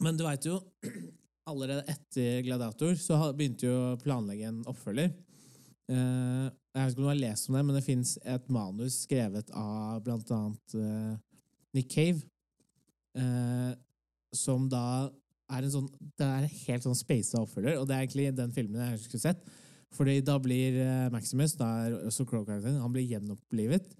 [0.00, 0.56] Men du veit jo,
[1.52, 5.12] allerede etter Gladiator så begynte jo å planlegge en oppfølger.
[5.92, 8.98] Eh, jeg vet ikke om du har lest om det, men det fins et manus
[9.06, 11.14] skrevet av blant annet eh,
[11.76, 12.20] Nick Cave,
[13.16, 13.72] uh,
[14.36, 15.08] som da
[15.52, 15.86] er en sånn
[16.18, 19.24] Det er en helt sånn speisa oppfølger, og det er egentlig den filmen jeg skulle
[19.24, 19.42] sett.
[19.96, 23.92] Fordi da blir eh, Maximus, da er også Crow-karakteren, han blir gjenopplivet.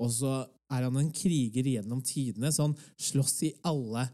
[0.00, 0.36] Og så
[0.72, 4.06] er han en kriger gjennom tidene, så han slåss i alle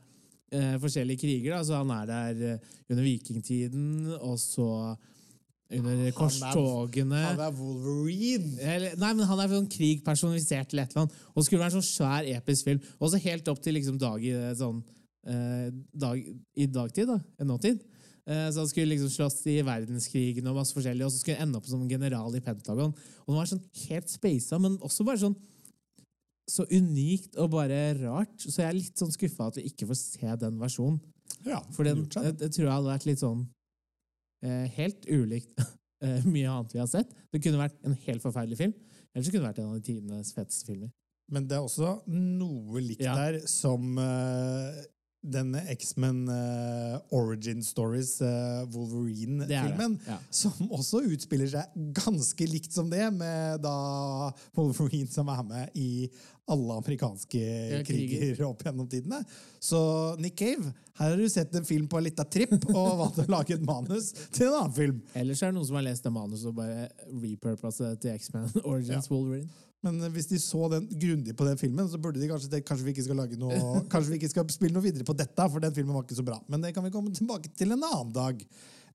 [0.52, 1.54] eh, forskjellige kriger.
[1.54, 1.62] Da.
[1.66, 3.86] Så han er der eh, under vikingtiden,
[4.18, 4.96] og så
[5.78, 7.20] under korstogene.
[7.28, 8.56] Han er Wolverine!
[8.58, 11.20] Eller, nei, men Han er sånn krig personifisert til et eller annet.
[11.34, 12.82] Og skulle være en sånn svær, episk film.
[12.98, 14.82] Og så helt opp til liksom dag i eh, sånn
[15.30, 15.68] eh,
[16.04, 16.18] dag,
[16.58, 17.46] I dagtid, da.
[17.46, 17.84] Nåtid.
[18.26, 21.48] Eh, så han skulle liksom slåss i verdenskrigen og masse forskjellig, og så skulle han
[21.48, 22.92] ende opp som general i Pentagon.
[23.24, 25.38] Og han var sånn helt speisa, men også bare sånn
[26.50, 28.34] så unikt og bare rart.
[28.42, 30.98] Så jeg er litt sånn skuffa at vi ikke får se den versjonen.
[31.46, 33.44] Ja, For den, jeg, jeg tror jeg hadde vært litt sånn
[34.76, 35.60] Helt ulikt
[36.04, 37.10] eh, mye annet vi har sett.
[37.32, 38.72] Det kunne vært en helt forferdelig film.
[39.14, 40.90] Eller så kunne det vært en av de tidenes feteste filmer.
[41.30, 43.14] Men det er også noe likt Ja.
[43.18, 44.80] der som eh,
[45.20, 48.66] denne X-Men uh, Origin Stories, det.
[48.72, 49.98] Wolverine-filmen.
[50.08, 50.16] Ja.
[50.32, 53.74] Som også utspiller seg ganske likt som det, med da
[54.56, 56.08] Wolverine som er med i
[56.50, 57.84] alle amerikanske kriger.
[57.86, 59.20] kriger opp gjennom tidene.
[59.62, 59.78] Så
[60.18, 63.28] Nick Cave, her har du sett en film på en liten tripp og valgt å
[63.30, 64.98] lage et manus til en annen film.
[65.14, 66.88] Ellers er det noen som har lest det manuset og bare
[67.22, 69.14] repurposet det til X-Men Origins Ja.
[69.14, 69.52] Wolverine.
[69.86, 72.84] Men hvis de så den grundig på den filmen, så burde de kanskje tenkt kanskje
[72.84, 73.56] vi ikke skal lage noe
[73.92, 76.26] Kanskje vi ikke skal spille noe videre på dette, for den filmen var ikke så
[76.26, 76.36] bra.
[76.52, 78.44] Men det kan vi komme tilbake til en annen dag.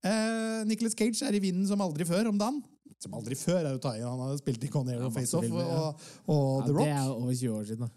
[0.05, 2.61] Eh, Nicholas Cage er i vinden som aldri før om dagen.
[3.01, 4.07] Som aldri før er å ta igjen.
[4.13, 5.87] Han har spilt i Con Air og Face Off filmer, ja.
[5.89, 7.91] og, og Ja, The det er over 20 år siden, da.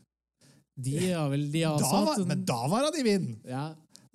[0.78, 3.38] De har vel de har Da var, en- men da var han i vinden!
[3.44, 3.62] ja,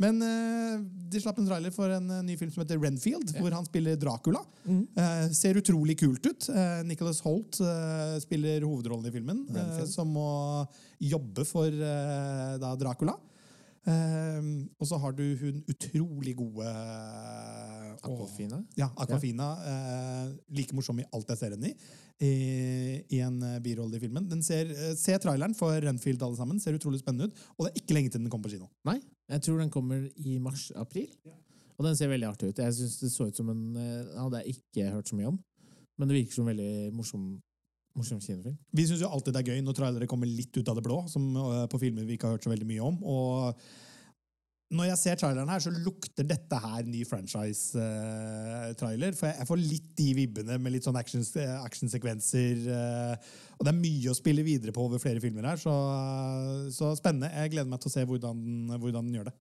[0.02, 0.80] Men eh,
[1.14, 4.00] de slapp en trailer for en eh, ny film som heter Renfield, hvor han spiller
[4.00, 4.42] Dracula.
[4.66, 6.50] Eh, ser utrolig kult ut.
[6.88, 7.60] Nicholas Holt
[8.24, 9.44] spiller hovedrollen i filmen,
[9.90, 10.30] som må
[11.04, 13.16] jobbe for da Dracula.
[13.84, 14.46] Eh,
[14.80, 18.16] og så har du hun utrolig gode eh, Aquafina?
[18.16, 18.60] Aquafina.
[18.80, 19.50] Ja, Aquafina.
[19.72, 21.76] Eh, like morsom i alt jeg ser henne i.
[22.24, 22.34] I,
[23.18, 24.28] i en eh, birolle i filmen.
[24.32, 26.62] Den ser, se traileren for Renfield, alle sammen.
[26.64, 27.48] Ser utrolig spennende ut.
[27.58, 28.70] Og det er ikke lenge til den kommer på kino.
[28.88, 29.00] Nei,
[29.34, 31.10] jeg tror den kommer i mars-april.
[31.74, 32.62] Og den ser veldig artig ut.
[32.62, 33.64] Jeg synes det så ut som en
[34.14, 35.42] hadde jeg ikke hørt så mye om.
[36.00, 37.26] Men det virker som en veldig morsom,
[37.98, 38.58] morsom kinofilm.
[38.74, 40.98] Vi syns jo alltid det er gøy når trailere kommer litt ut av det blå,
[41.12, 42.96] som øh, på filmer vi ikke har hørt så veldig mye om.
[43.06, 43.22] Og
[44.74, 49.14] når jeg ser traileren her, så lukter dette her ny franchise-trailer.
[49.14, 51.22] for jeg, jeg får litt de vibbene med litt sånn action-
[51.62, 52.56] actionsekvenser.
[52.74, 53.14] øh,
[53.60, 55.74] og det er mye å spille videre på over flere filmer her, så,
[56.74, 57.30] så spennende.
[57.38, 58.38] Jeg gleder meg til å se hvordan,
[58.80, 59.36] hvordan den gjør det.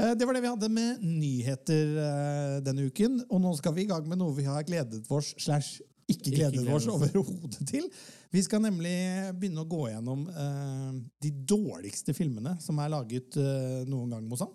[0.00, 3.12] Eh, Det var det vi hadde med nyheter eh, denne uken.
[3.28, 5.70] Og nå skal vi i gang med noe vi har gledet oss slash
[6.10, 7.86] ikke gledet oss overhodet til.
[8.34, 8.94] Vi skal nemlig
[9.38, 10.90] begynne å gå gjennom uh,
[11.22, 14.52] de dårligste filmene som er laget uh, noen gang, Mozan.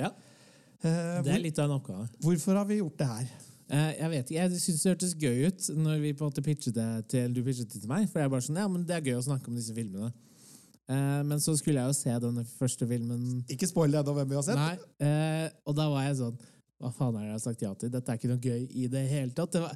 [0.00, 0.14] Ja,
[0.78, 2.04] Uh, Det er litt av en oppgave.
[2.22, 3.30] hvorfor har vi gjort det her?
[3.68, 6.76] Jeg vet ikke, jeg synes det hørtes gøy ut når vi på en måte pitchet
[6.76, 8.06] det til, du pitchet det til meg.
[8.06, 10.12] For jeg er bare sånn, ja, men det er gøy å snakke om disse filmene.
[11.26, 14.38] Men så skulle jeg jo se denne første filmen Ikke spoil det da hvem vi
[14.38, 14.56] har sett.
[14.56, 16.38] Nei, og da var jeg sånn
[16.78, 17.90] Hva faen er det jeg har sagt ja til?
[17.92, 19.52] Dette er ikke noe gøy i det hele tatt.
[19.52, 19.74] Det var,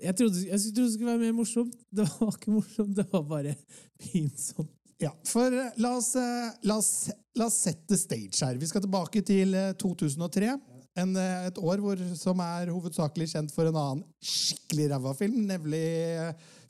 [0.00, 1.74] jeg, trodde, jeg trodde det skulle være mer morsomt.
[1.96, 3.56] Det var ikke morsomt, det var bare
[4.00, 4.70] pinsomt.
[5.02, 8.58] Ja, for eh, la oss, eh, la, oss, la oss sette stage her.
[8.60, 10.52] Vi skal tilbake til eh, 2003.
[11.02, 15.40] En, eh, et år hvor, som er hovedsakelig kjent for en annen skikkelig ræva film,
[15.48, 15.86] nemlig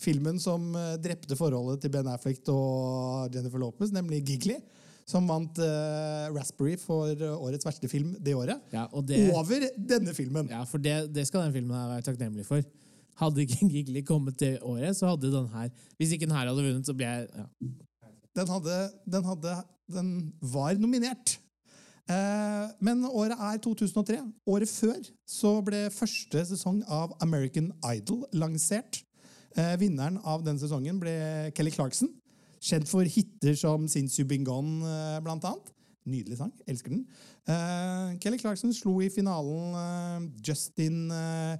[0.02, 4.56] filmen som drepte forholdet til Ben Affleck og Jennifer Lopez, nemlig Giggly.
[5.06, 8.60] Som vant uh, Raspberry for årets verste film det året.
[8.72, 10.46] Ja, og det, Over denne filmen!
[10.48, 12.62] ja, for det, det skal den filmen her være takknemlig for.
[13.20, 16.64] Hadde ikke Gigli kommet til året, så hadde den her Hvis ikke den her hadde
[16.64, 17.46] vunnet, så ble jeg ja.
[18.32, 18.76] Den, hadde,
[19.12, 19.56] den, hadde,
[19.92, 21.34] den var nominert.
[22.08, 24.22] Eh, men året er 2003.
[24.48, 29.02] Året før så ble første sesong av American Idol lansert.
[29.52, 31.14] Eh, vinneren av den sesongen ble
[31.56, 32.08] Kelly Clarkson.
[32.62, 35.72] Kjent for hiter som Since You Been Gone, eh, blant annet.
[36.08, 36.52] Nydelig sang.
[36.66, 37.04] Elsker den.
[37.46, 41.58] Eh, Kelly Clarkson slo i finalen eh, Justin eh,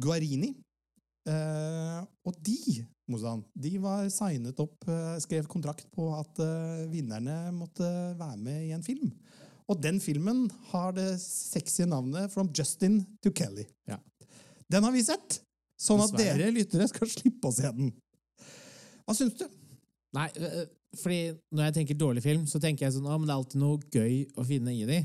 [0.00, 0.52] Guarini.
[1.28, 2.80] Eh, og de,
[3.10, 7.84] Mozan, de var signet opp, uh, skrev kontrakt på at uh, vinnerne måtte
[8.16, 9.10] være med i en film.
[9.70, 13.66] Og den filmen har det sexy navnet From Justin to Kelly.
[13.90, 13.98] Ja.
[14.70, 15.40] Den har vi sett,
[15.78, 16.38] sånn at Dessverre.
[16.38, 17.92] dere lyttere skal slippe å se den.
[19.04, 19.46] Hva syns du?
[20.14, 20.26] Nei,
[20.98, 21.20] fordi
[21.54, 23.78] når jeg tenker dårlig film, så tenker jeg sånn, ah, men det er alltid noe
[23.94, 25.00] gøy å finne i de.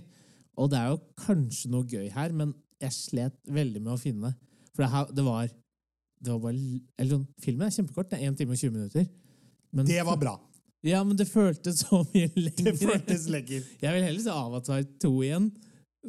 [0.61, 4.33] Og det er jo kanskje noe gøy her, men jeg slet veldig med å finne.
[4.73, 5.51] For det, her, det var
[6.25, 9.07] det var bare, eller sånn, Filmen er kjempekort, det er 1 time og 20 minutter.
[9.75, 10.35] Men, Det var bra.
[10.85, 12.67] Ja, men det føltes så mye lenger.
[12.67, 13.63] Det føltes lenger.
[13.81, 15.47] Jeg vil heller se Avatar 2 igjen,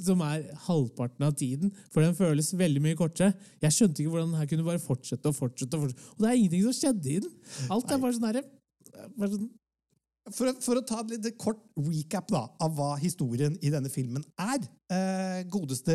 [0.05, 3.33] som er halvparten av tiden, for den føles veldig mye kortere.
[3.65, 5.79] Jeg skjønte ikke hvordan den her kunne bare fortsette og fortsette.
[5.79, 6.13] Og fortsette.
[6.19, 7.33] Og det er ingenting som skjedde i den.
[7.73, 8.45] Alt er bare sånn herre
[9.17, 9.49] bare sånn,
[10.35, 14.25] For, for å ta et litt kort recap da, av hva historien i denne filmen
[14.43, 14.65] er.
[14.91, 15.95] Eh, godeste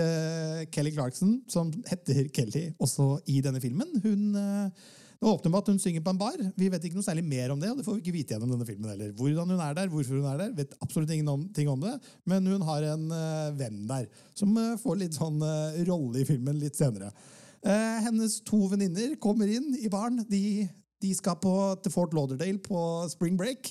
[0.71, 4.89] Kelly Clarkson, som heter Kelly også i denne filmen, hun eh,
[5.21, 6.39] det åpner med at hun synger på en bar.
[6.57, 8.55] Vi vet ikke noe særlig mer om det, og det får vi ikke vite gjennom
[8.55, 9.11] denne filmen heller.
[9.13, 11.91] Hvordan hun er der, hvorfor hun er der, vet absolutt ingenting om det,
[12.25, 16.25] men hun har en eh, venn der, som eh, får litt sånn eh, rolle i
[16.25, 17.13] filmen litt senere.
[17.61, 20.23] Hennes to venninner kommer inn i baren.
[20.25, 20.65] De,
[20.97, 21.51] de skal på,
[21.85, 22.79] til Fort Lauderdale på
[23.11, 23.69] spring break.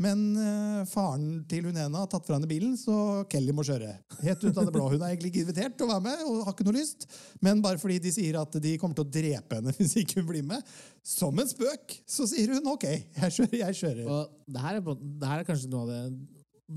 [0.00, 2.94] Men uh, faren til hun ene har tatt fra henne bilen, så
[3.28, 3.90] Kelly må kjøre.
[4.24, 4.86] Helt ut av det blå.
[4.94, 7.04] Hun er egentlig ikke invitert til å være med, og har ikke noe lyst.
[7.44, 10.28] Men bare fordi de sier at de kommer til å drepe henne hvis ikke hun
[10.32, 10.72] blir med,
[11.04, 13.56] som en spøk, så sier hun OK, jeg kjører.
[13.60, 14.04] Jeg kjører.
[14.08, 16.00] Og det her, er, på- det her er kanskje noe av det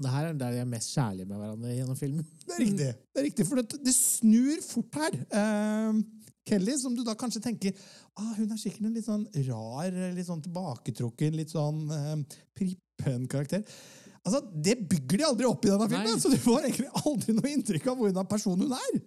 [0.04, 2.28] Det her er der de er mest kjærlige med hverandre gjennom filmen.
[2.44, 2.92] Det er riktig.
[3.14, 5.18] Det er riktig, For det, det snur fort her.
[5.40, 6.04] Eh,
[6.48, 7.74] Kelly, som du da kanskje tenker
[8.20, 13.28] ah, hun er sikkert en litt sånn rar, litt sånn tilbaketrukken, litt sånn eh, prippen
[13.32, 13.64] karakter.
[14.24, 16.22] Altså, Det bygger de aldri opp i denne filmen, Nei.
[16.22, 19.02] så du får egentlig aldri noe inntrykk av hvordan person hun er.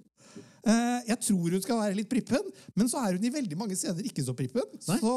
[0.67, 3.77] Eh, jeg tror hun skal være litt prippen, men så er hun i veldig mange
[3.79, 4.67] scener ikke så prippen.
[4.83, 5.13] Så,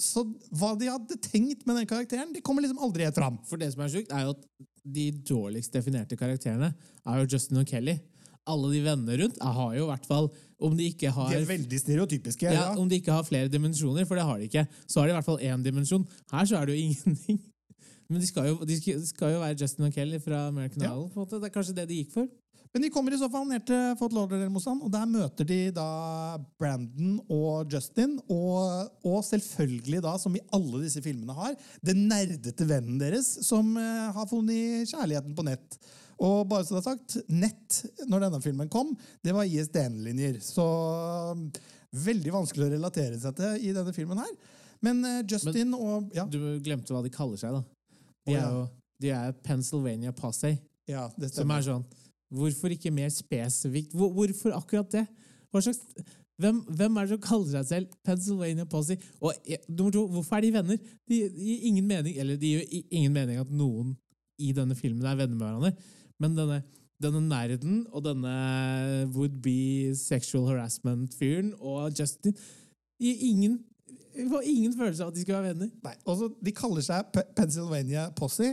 [0.00, 0.24] så
[0.56, 3.36] hva de hadde tenkt med den karakteren, det kommer liksom aldri helt fram.
[3.50, 4.46] For det som er sjukt, er jo at
[4.80, 7.98] de dårligst definerte karakterene er jo Justin og Kelly.
[8.48, 11.36] Alle de vennene rundt jeg har jo i hvert fall Om de ikke har De
[11.36, 12.46] er veldig stereotypiske.
[12.48, 12.74] ja, ja.
[12.80, 15.16] Om de ikke har flere dimensjoner, for det har de ikke, så har de i
[15.18, 16.04] hvert fall én dimensjon.
[16.32, 17.40] Her så er det jo ingenting.
[18.10, 18.76] Men de skal jo, de
[19.06, 20.90] skal, jo være Justin og Kelly fra American Ja.
[20.92, 21.10] Idol.
[21.14, 21.38] måte.
[21.40, 22.28] Det er kanskje det de gikk for.
[22.74, 25.86] Men de kommer i så fall ned til Fort Lauderdale-Mosan, og der møter de da
[26.60, 32.68] Brandon og Justin, og, og selvfølgelig da, som i alle disse filmene har, den nerdete
[32.70, 35.80] vennen deres som eh, har funnet kjærligheten på nett.
[36.20, 37.78] Og bare så det er sagt, nett,
[38.10, 38.92] når denne filmen kom,
[39.24, 40.40] det var ISDN-linjer.
[40.44, 40.66] Så
[41.32, 41.46] um,
[42.06, 44.34] veldig vanskelig å relatere seg til i denne filmen her.
[44.84, 47.64] Men Justin Justin og Ja, Du glemte hva de kaller seg, da.
[48.28, 48.68] De er jo
[49.00, 50.58] de er Pennsylvania Posse.
[50.88, 51.84] ja det Som er sånn
[52.30, 53.94] Hvorfor ikke mer spesifikt?
[53.96, 55.06] Hvor, hvorfor akkurat det?
[55.50, 55.80] Hva slags
[56.40, 58.96] hvem, hvem er det som kaller seg selv Pennsylvania Posse?
[59.18, 60.78] Og eh, nummer to, hvorfor er de venner?
[61.10, 63.96] De de gir ingen mening Eller de gir ingen mening at noen
[64.40, 65.72] i denne filmen er venner med hverandre.
[66.20, 66.60] Men denne,
[67.02, 68.34] denne nerden og denne
[69.14, 72.36] would-be sexual harassment-fyren og Justin
[73.00, 73.60] ingen,
[74.28, 75.70] får ingen følelse av at de skal være venner.
[75.84, 78.52] Nei, også, De kaller seg P Pennsylvania Posse.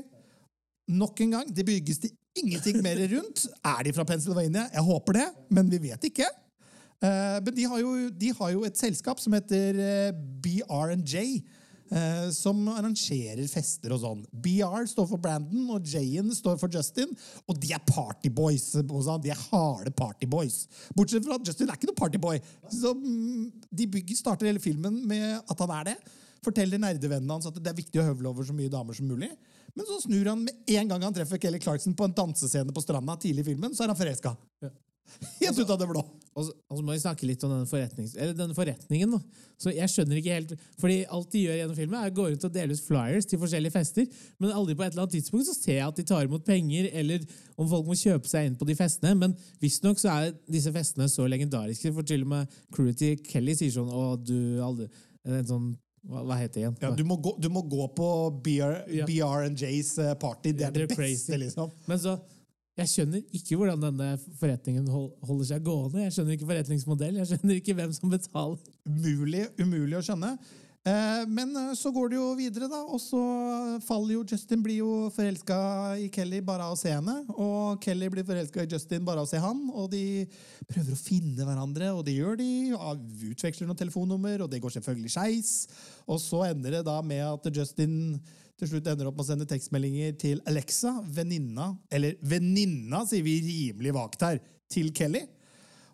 [0.88, 3.48] Nok en gang, det bygges det ingenting mer rundt.
[3.66, 4.68] Er de fra Pennsylvania?
[4.74, 6.30] Jeg håper det, men vi vet ikke.
[7.04, 11.44] Uh, men de har, jo, de har jo et selskap som heter uh, BR&J,
[11.92, 14.22] eh, som arrangerer fester og sånn.
[14.32, 17.12] BR står for Brandon, og J-en står for Justin.
[17.48, 18.70] Og de er partyboys.
[18.88, 19.24] Mozan.
[19.24, 20.64] De er harde partyboys.
[20.98, 22.42] Bortsett fra at Justin er ikke noe partyboy.
[22.72, 25.98] Mm, de bygger, starter hele filmen med at han er det.
[26.46, 29.32] Forteller nerdevennene hans at det er viktig å høvle over så mye damer som mulig.
[29.78, 32.82] Men så snur han med en gang han treffer Kelly Clarkson på en dansescene på
[32.82, 34.34] stranda tidlig i filmen, så er han forelska.
[34.66, 34.72] Ja.
[35.42, 36.02] Helt ut av det blå.
[36.38, 39.16] Og så, og så må vi snakke litt om denne, forretnings, eller denne forretningen.
[39.16, 39.46] Da.
[39.58, 42.46] Så jeg skjønner ikke helt, fordi Alt de gjør gjennom filmen, er å gå rundt
[42.46, 44.06] og dele ut flyers til forskjellige fester.
[44.38, 46.92] Men aldri på et eller annet tidspunkt så ser jeg at de tar imot penger,
[47.02, 47.26] eller
[47.58, 49.16] om folk må kjøpe seg inn på de festene.
[49.18, 53.58] Men visstnok så er disse festene så legendariske, for til og med crewet til Kelly
[53.58, 54.92] sier sånn Å, du aldri
[55.28, 55.68] en sånn,
[56.08, 56.78] hva, hva heter det igjen?
[56.86, 58.08] Ja, du, må gå, du må gå på
[58.46, 59.10] BR, Ja.
[59.10, 60.54] BR&J's eh, party.
[60.54, 61.42] Det er det they're beste, crazy.
[61.48, 61.74] liksom.
[61.90, 62.14] Men så
[62.78, 66.04] jeg skjønner ikke hvordan denne forretningen holder seg gående.
[66.06, 67.20] Jeg skjønner ikke forretningsmodell.
[67.24, 68.72] Jeg skjønner ikke hvem som betaler.
[68.86, 70.36] Umulig, umulig å skjønne.
[70.88, 73.20] Eh, men eh, så går det jo videre, da, og så
[73.84, 75.58] faller jo Justin blir jo forelska
[76.00, 77.18] i Kelly bare av å se henne.
[77.34, 80.28] Og Kelly blir forelska i Justin bare av å se han, og de
[80.70, 82.50] prøver å finne hverandre, og det gjør de.
[83.34, 85.54] Utveksler noen telefonnummer, og det går selvfølgelig skeis.
[86.08, 87.98] Og så ender det da med at Justin
[88.58, 93.38] til slutt ender opp med å sende tekstmeldinger til Alexa, venninna, eller venninna, sier vi
[93.46, 94.40] rimelig vagt her,
[94.72, 95.24] til Kelly.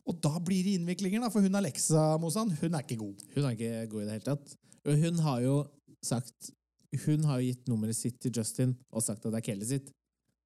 [0.09, 3.23] Og da blir det innviklinger, da, for hun Alexa Mosan, hun er ikke god.
[3.35, 4.55] Hun er ikke god i det hele tatt.
[4.83, 5.55] Og hun har jo
[6.03, 6.51] sagt
[7.05, 9.87] Hun har gitt nummeret sitt til Justin og sagt at det er Kelly sitt.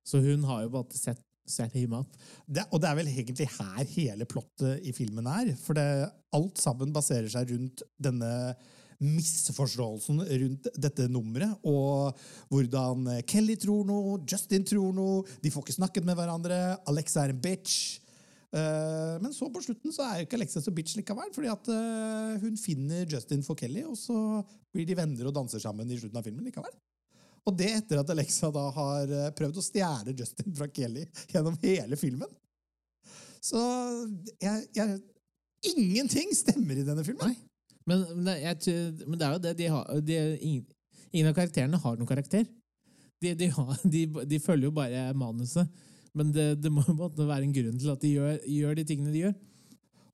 [0.07, 2.15] Så hun har jo bare sett set him up.
[2.45, 5.53] Det, og det er vel egentlig her hele plottet i filmen er.
[5.59, 8.31] For det, alt sammen baserer seg rundt denne
[9.03, 11.53] misforståelsen rundt dette nummeret.
[11.67, 12.17] Og
[12.49, 17.35] hvordan Kelly tror noe, Justin tror noe, de får ikke snakket med hverandre, Alexa er
[17.35, 18.03] en bitch.
[18.47, 21.67] Uh, men så på slutten så er jo ikke Alexa så bitch likevel, fordi at
[21.67, 24.15] uh, hun finner Justin for Kelly, og så
[24.73, 26.71] blir de venner og danser sammen i slutten av filmen likevel.
[27.47, 31.59] Og det etter at Alexa da har uh, prøvd å stjele Justin fra Kelly gjennom
[31.63, 32.31] hele filmen.
[33.43, 33.59] Så
[34.41, 34.97] jeg, jeg,
[35.67, 37.33] Ingenting stemmer i denne filmen.
[37.33, 37.47] Nei.
[37.87, 41.99] Men, men, jeg, men, det er jo det de har de, ingen, av karakterene har
[41.99, 42.47] noen karakter.
[43.23, 43.83] De, de, har,
[44.29, 45.69] de følger jo bare manuset.
[46.17, 49.23] Men det, det må være en grunn til at de gjør, gjør de tingene de
[49.27, 49.37] gjør.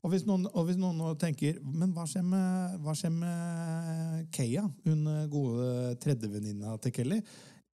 [0.03, 4.65] Og hvis, noen, og hvis noen, tenker Men hva skjer med, hva skjer med Keia,
[4.83, 7.21] hun gode tredjevenninna til Kelly?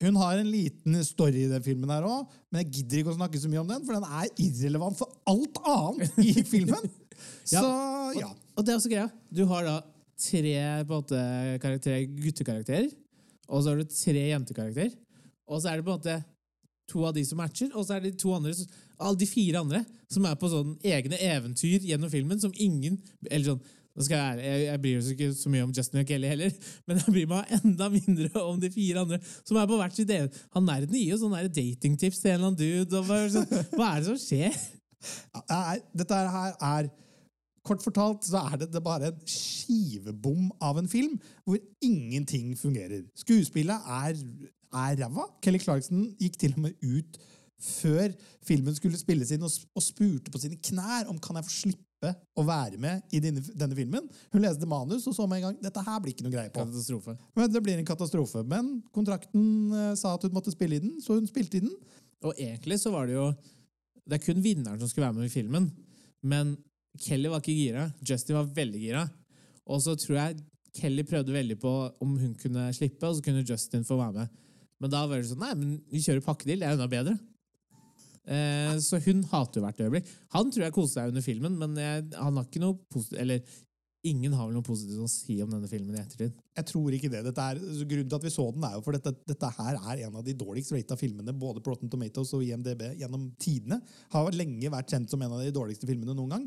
[0.01, 3.19] Hun har en liten story i den filmen, her også, men jeg gidder ikke å
[3.19, 6.87] snakke så mye om den, for den er irrelevant for alt annet i filmen.
[7.51, 7.61] så
[8.19, 8.31] ja.
[8.31, 9.09] Og, og det er også greia.
[9.31, 9.77] Du har da
[10.21, 11.23] tre på en måte,
[11.63, 12.91] karakterer, guttekarakterer,
[13.49, 14.93] og så har du tre jentekarakterer.
[15.51, 16.21] Og så er det på en måte
[16.91, 18.55] to av de som matcher, og så er det to andre,
[19.01, 23.53] alle de fire andre som er på sånn egne eventyr gjennom filmen som ingen eller
[23.53, 23.63] sånn,
[24.01, 26.53] jeg, jeg, jeg, bryr meg ikke så mye om Justin og Kelly heller,
[26.87, 30.13] men jeg bryr meg enda mindre om de fire andre som er på hvert sitt
[30.15, 30.31] egen.
[30.57, 33.01] Han nerden gir jo sånne datingtips til en eller annen dude.
[33.01, 33.43] Og så,
[33.75, 34.57] hva er det som skjer?
[36.01, 36.91] Dette her er
[37.67, 43.05] Kort fortalt så er det, bare en skivebom av en film hvor ingenting fungerer.
[43.21, 44.17] Skuespillet er
[44.71, 45.27] er ræva.
[45.43, 47.21] Kelly Clarkson gikk til og med ut
[47.61, 48.13] før
[48.47, 52.13] filmen skulle spilles inn, og, og spurte på sine knær om kan jeg få slippe
[52.41, 54.07] å være med i denne, denne, filmen.
[54.33, 56.65] Hun leste manus og så med en gang dette her blir ikke noe greie på.
[56.65, 57.17] Katastrofe.
[57.37, 58.45] Men Det blir en katastrofe.
[58.49, 59.45] Men kontrakten
[59.75, 61.75] uh, sa at hun måtte spille i den, så hun spilte i den.
[62.25, 63.31] Og egentlig så var det jo
[64.09, 65.69] Det er kun vinneren som skulle være med i filmen.
[66.25, 66.57] Men
[66.99, 67.89] Kelly var ikke gira.
[68.07, 69.05] Justin var veldig gira.
[69.71, 70.41] Og så tror jeg
[70.77, 71.73] Kelly prøvde veldig på
[72.03, 74.39] om hun kunne slippe, og så kunne Justin få være med.
[74.81, 76.63] Men da var det sånn Nei, men vi kjører pakkedeal.
[76.63, 77.17] Det er enda bedre.
[78.31, 80.13] Eh, så hun hater jo hvert øyeblikk.
[80.37, 83.57] Han tror jeg koste seg under filmen, men jeg, han har ikke noe positivt Eller
[84.07, 86.33] ingen har vel noe positivt å si om denne filmen i ettertid.
[86.57, 87.21] Jeg tror ikke det.
[87.29, 90.19] Er, grunnen til at vi så den, er jo for dette, dette her er en
[90.21, 93.81] av de dårligst rata filmene både på Rotten Tomatoes og IMDb gjennom tidene.
[94.15, 96.47] Har lenge vært kjent som en av de dårligste filmene noen gang.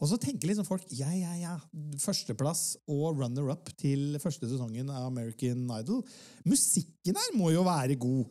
[0.00, 1.54] Og så tenker liksom folk ja, ja, ja.
[2.02, 6.02] Førsteplass og runner-up til første sesongen av American Idol.
[6.48, 8.24] Musikken her må jo være god.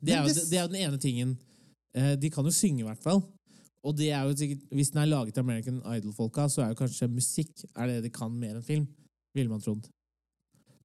[0.00, 1.36] Det er jo, det er jo den ene tingen.
[1.96, 3.22] Eh, de kan jo synge, i hvert fall.
[3.86, 6.80] Og det er jo sikkert, hvis den er laget av American Idol-folka, så er jo
[6.82, 8.88] kanskje musikk er det de kan mer enn film.
[9.36, 9.86] Ville man trodd.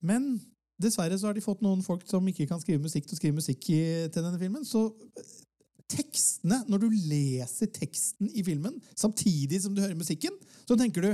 [0.06, 0.36] Men
[0.82, 3.40] dessverre så har de fått noen folk som ikke kan skrive musikk, til å skrive
[3.40, 3.82] musikk i,
[4.14, 4.64] til denne filmen.
[4.68, 4.88] Så
[5.92, 10.34] tekstene, når du leser teksten i filmen samtidig som du hører musikken,
[10.66, 11.12] så tenker du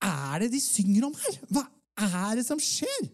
[0.00, 1.40] Hva er det de synger om her?
[1.52, 1.64] Hva
[2.10, 3.08] er det som skjer?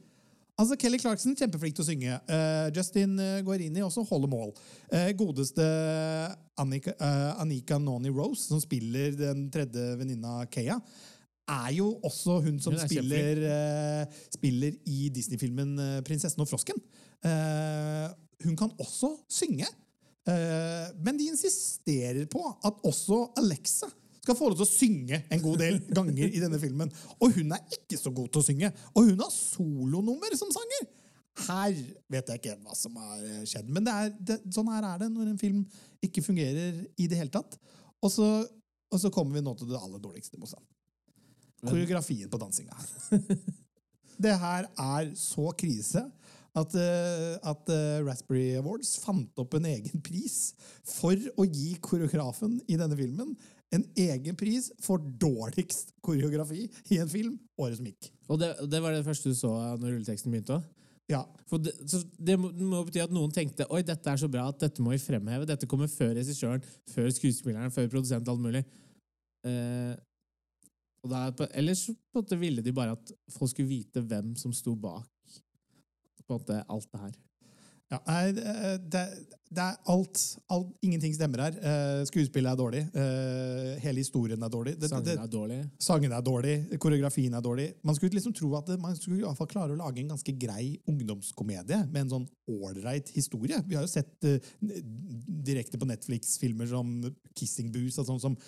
[0.57, 2.19] Altså, Kelly Clarkson kjempeflink til å synge.
[2.31, 4.55] Uh, Justin uh, Guarini også holder mål.
[4.88, 5.66] Uh, godeste
[6.57, 6.95] Annika,
[7.42, 10.79] Anika Noni Rose, som spiller den tredje venninna Kea,
[11.47, 13.38] er jo også hun som hun spiller,
[14.35, 16.81] spiller, i Disney-filmen 'Prinsessen og frosken'.
[18.42, 19.69] hun kan også synge.
[20.27, 23.88] Eh, men de insisterer på at også Alexa
[24.27, 26.93] skal få lov til å synge en god del ganger i denne filmen.
[27.23, 28.73] Og hun er ikke så god til å synge.
[28.95, 30.89] Og hun har solonummer som sanger!
[31.47, 31.75] Her
[32.11, 33.69] vet jeg ikke hva som har skjedd.
[33.69, 35.61] Men det er, det, sånn her er det når en film
[36.05, 37.59] ikke fungerer i det hele tatt.
[38.01, 38.31] Og så,
[38.89, 40.41] og så kommer vi nå til det aller dårligste.
[40.41, 40.59] Mossa.
[41.67, 43.37] Koreografien på dansinga her.
[44.17, 46.01] Det her er så krise
[46.57, 50.55] at, uh, at uh, Raspberry Awards fant opp en egen pris
[50.89, 53.35] for å gi koreografen i denne filmen
[53.74, 58.11] en egen pris for dårligst koreografi i en film året som gikk.
[58.31, 60.59] Og det, det var det første du så når rulleteksten begynte?
[60.61, 60.72] Også?
[61.11, 61.22] Ja.
[61.46, 61.74] For det,
[62.18, 64.94] det må, må, bety at noen tenkte oi, dette er så bra at dette må
[64.94, 65.46] vi fremheve.
[65.48, 68.64] Dette kommer før regissøren, før skuespilleren, før produsent, alt mulig.
[69.46, 69.94] Eh,
[71.04, 74.35] Og der, på, ellers på en måte ville de bare at folk skulle vite hvem
[74.38, 75.06] som sto bak
[76.27, 77.14] på en måte alt det her.
[77.93, 79.03] Ja, nei, det,
[79.47, 80.19] det er alt,
[80.51, 81.59] alt Ingenting stemmer her.
[81.71, 82.81] Eh, skuespillet er dårlig.
[82.99, 84.75] Eh, hele historien er dårlig.
[84.81, 85.67] Det, Sangene er dårlige.
[85.87, 87.69] Sangene er dårlig, koreografien er dårlig.
[87.87, 90.35] Man skulle liksom tro at man skulle i hvert fall klare å lage en ganske
[90.35, 93.63] grei ungdomskomedie med en sånn ålreit historie.
[93.69, 94.51] Vi har jo sett eh,
[95.47, 96.97] direkte på Netflix-filmer som
[97.39, 98.41] Kissing Booth og sånn som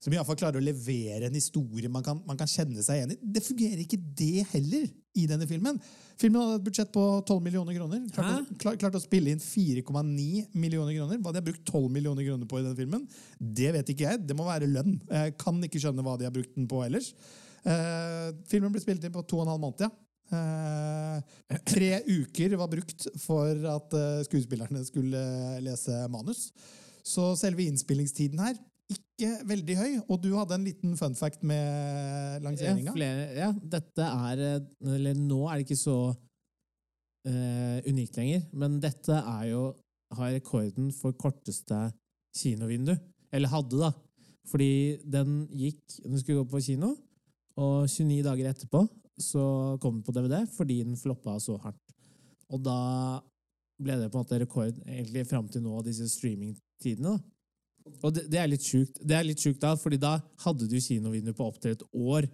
[0.00, 3.00] som i hvert fall klarer å levere en historie man kan, man kan kjenne seg
[3.00, 3.18] igjen i.
[3.36, 4.86] Det fungerer ikke det heller
[5.16, 5.78] i denne filmen.
[6.20, 8.02] Filmen hadde et budsjett på 12 millioner kroner.
[8.12, 11.18] Klarte, å- klart å spille inn 4,9 millioner kroner.
[11.24, 13.06] Hva de har brukt 12 millioner kroner på i denne filmen,
[13.40, 14.26] det vet ikke jeg.
[14.28, 14.98] Det må være lønn.
[15.10, 17.12] Jeg kan ikke skjønne hva de har brukt den på ellers.
[17.66, 19.90] Eh, filmen ble spilt inn på to og en halv måned, ja.
[20.36, 25.20] Eh, tre uker var brukt for at eh, skuespillerne skulle
[25.64, 26.50] lese manus.
[27.06, 28.56] Så selve innspillingstiden her
[28.92, 29.92] ikke veldig høy.
[30.06, 32.92] Og du hadde en liten fun fact med Ja, lanseringa.
[32.94, 38.78] flere, ja, dette er eh, Eller nå er det ikke så uh, unikt lenger, men
[38.82, 39.62] dette er jo
[40.14, 41.90] har rekorden for korteste
[42.36, 42.94] kinovindu.
[43.34, 43.90] Eller hadde, da.
[44.46, 46.92] Fordi den gikk Den skulle gå på kino,
[47.56, 48.84] og 29 dager etterpå
[49.18, 51.94] så kom den på DVD fordi den floppa så hardt.
[52.52, 52.76] Og da
[53.82, 57.16] ble det på en måte rekord egentlig fram til nå, disse streamingtidene.
[57.16, 57.35] da.
[58.02, 58.98] Og det, det er litt sjukt.
[59.02, 62.28] Det er litt sjukt da, fordi da hadde du kinovindu på opptil et år.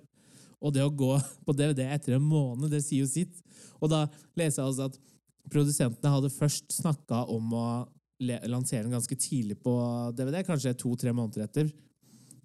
[0.62, 1.14] Og det å gå
[1.46, 3.40] på DVD etter en måned, det sier jo sitt.
[3.80, 4.04] Og da
[4.38, 4.98] leser jeg altså at
[5.52, 7.66] produsentene hadde først snakka om å
[8.22, 9.72] lansere den ganske tidlig på
[10.14, 11.72] DVD, kanskje to-tre måneder etter.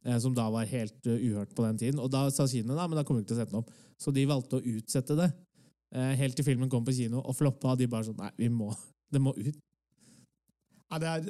[0.04, 2.00] eh, Som da var helt eh, uhørt på den tiden.
[2.02, 3.70] Og da sa kinoen da, men da kommer vi ikke til å sette den opp.
[4.02, 5.30] Så de valgte å utsette det.
[5.94, 7.76] eh, Helt til filmen kom på kino, og floppa.
[7.76, 8.72] Og de bare sånn Nei, vi må,
[9.14, 9.62] det må ut.
[10.88, 11.26] Ja, det er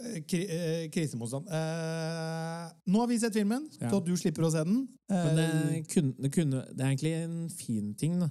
[0.00, 1.48] eh, eh, krisemotstand.
[1.52, 3.90] Eh, nå har vi sett filmen, Ja.
[3.92, 4.86] så du slipper å se den.
[5.12, 5.48] Eh, det,
[5.92, 8.30] kunne, det, kunne, det er egentlig en fin ting, da.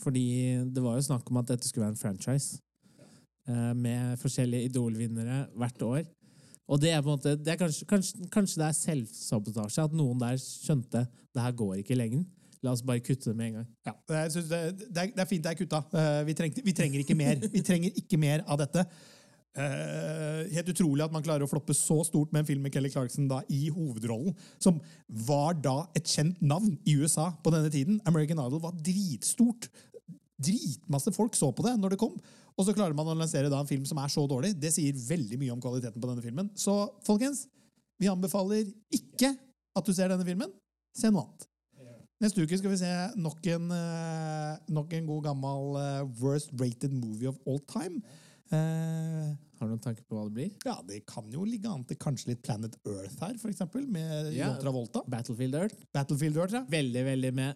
[0.00, 0.22] Fordi
[0.72, 2.58] det var jo snakk om at dette skulle være en franchise.
[3.48, 6.02] eh, Med forskjellige idolvinnere hvert år.
[6.68, 9.92] Og det er på en måte, det er kanskje, kanskje, kanskje det er selvsabotasje at
[9.94, 12.24] noen der skjønte det her går ikke i lengden.
[12.64, 13.66] La oss bare kutte det med en gang.
[13.86, 13.92] ja,
[14.24, 15.82] jeg synes det, det, er, det er fint det er kutta.
[15.92, 17.36] Eh, vi, trengte, vi trenger ikke mer.
[17.52, 18.82] Vi trenger ikke mer av dette.
[19.56, 22.90] Eh, helt utrolig at man klarer å floppe så stort med en film med Kelly
[22.92, 24.82] Clarkson da i hovedrollen, som
[25.26, 28.02] var da et kjent navn i USA på denne tiden.
[28.04, 29.70] American Idol var dritstort.
[30.36, 32.18] Dritmasse folk så på det når det kom.
[32.56, 34.54] Og så klarer man å lansere da en film som er så dårlig.
[34.60, 36.52] Det sier veldig mye om kvaliteten på denne filmen.
[36.56, 37.46] Så folkens,
[38.00, 39.32] vi anbefaler ikke
[39.76, 40.52] at du ser denne filmen.
[40.96, 41.48] Se noe annet.
[42.16, 42.90] Neste uke skal vi se
[43.20, 48.00] nok en, eh, nok en god gammel eh, worst rated movie of all time.
[48.54, 50.50] Eh, Har du noen tanker på hva det blir?
[50.64, 54.32] ja, det kan jo ligge an til kanskje litt Planet Earth her, for eksempel, med
[54.36, 54.50] Ja.
[54.52, 55.02] John Travolta.
[55.08, 55.74] Battlefield Earth?
[55.94, 56.64] Battlefield Earth, ja.
[56.70, 57.54] Veldig, veldig med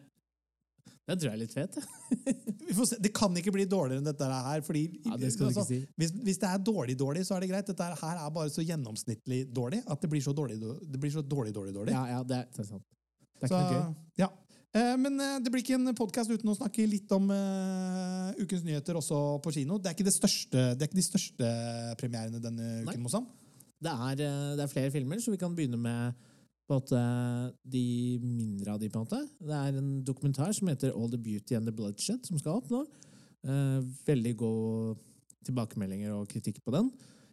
[1.11, 1.76] Den tror jeg er litt fet.
[2.68, 2.97] Vi får se.
[3.03, 5.80] Det kan ikke bli dårligere enn dette her, fordi Ja, det ikke si.
[5.99, 7.66] hvis, hvis det er dårlig dårlig, så er det greit.
[7.66, 11.22] Dette her er bare så gjennomsnittlig dårlig at det blir så dårlig, det blir så
[11.26, 11.93] dårlig, dårlig, dårlig.
[11.97, 12.86] Ja, ja, det er, det er sant.
[13.41, 13.97] Det er Så, ikke noe gøy.
[14.22, 14.28] ja.
[14.71, 18.62] Eh, Men eh, det blir ikke en podkast uten å snakke litt om uh, ukens
[18.66, 19.81] nyheter også på kino.
[19.83, 21.53] Det er ikke, det største, det er ikke de største
[21.99, 22.95] premierene denne Nei.
[22.95, 23.03] uken.
[23.07, 23.27] Mosam.
[23.81, 24.21] Det er,
[24.59, 26.27] det er flere filmer, så vi kan begynne med
[26.71, 26.99] måte,
[27.66, 28.91] de mindre av de.
[28.93, 29.23] på en måte.
[29.43, 32.68] Det er en dokumentar som heter All the Beauty and the Bloodshed, som skal opp
[32.71, 32.85] nå.
[33.43, 34.99] Uh, veldig gode
[35.49, 36.93] tilbakemeldinger og kritikk på den.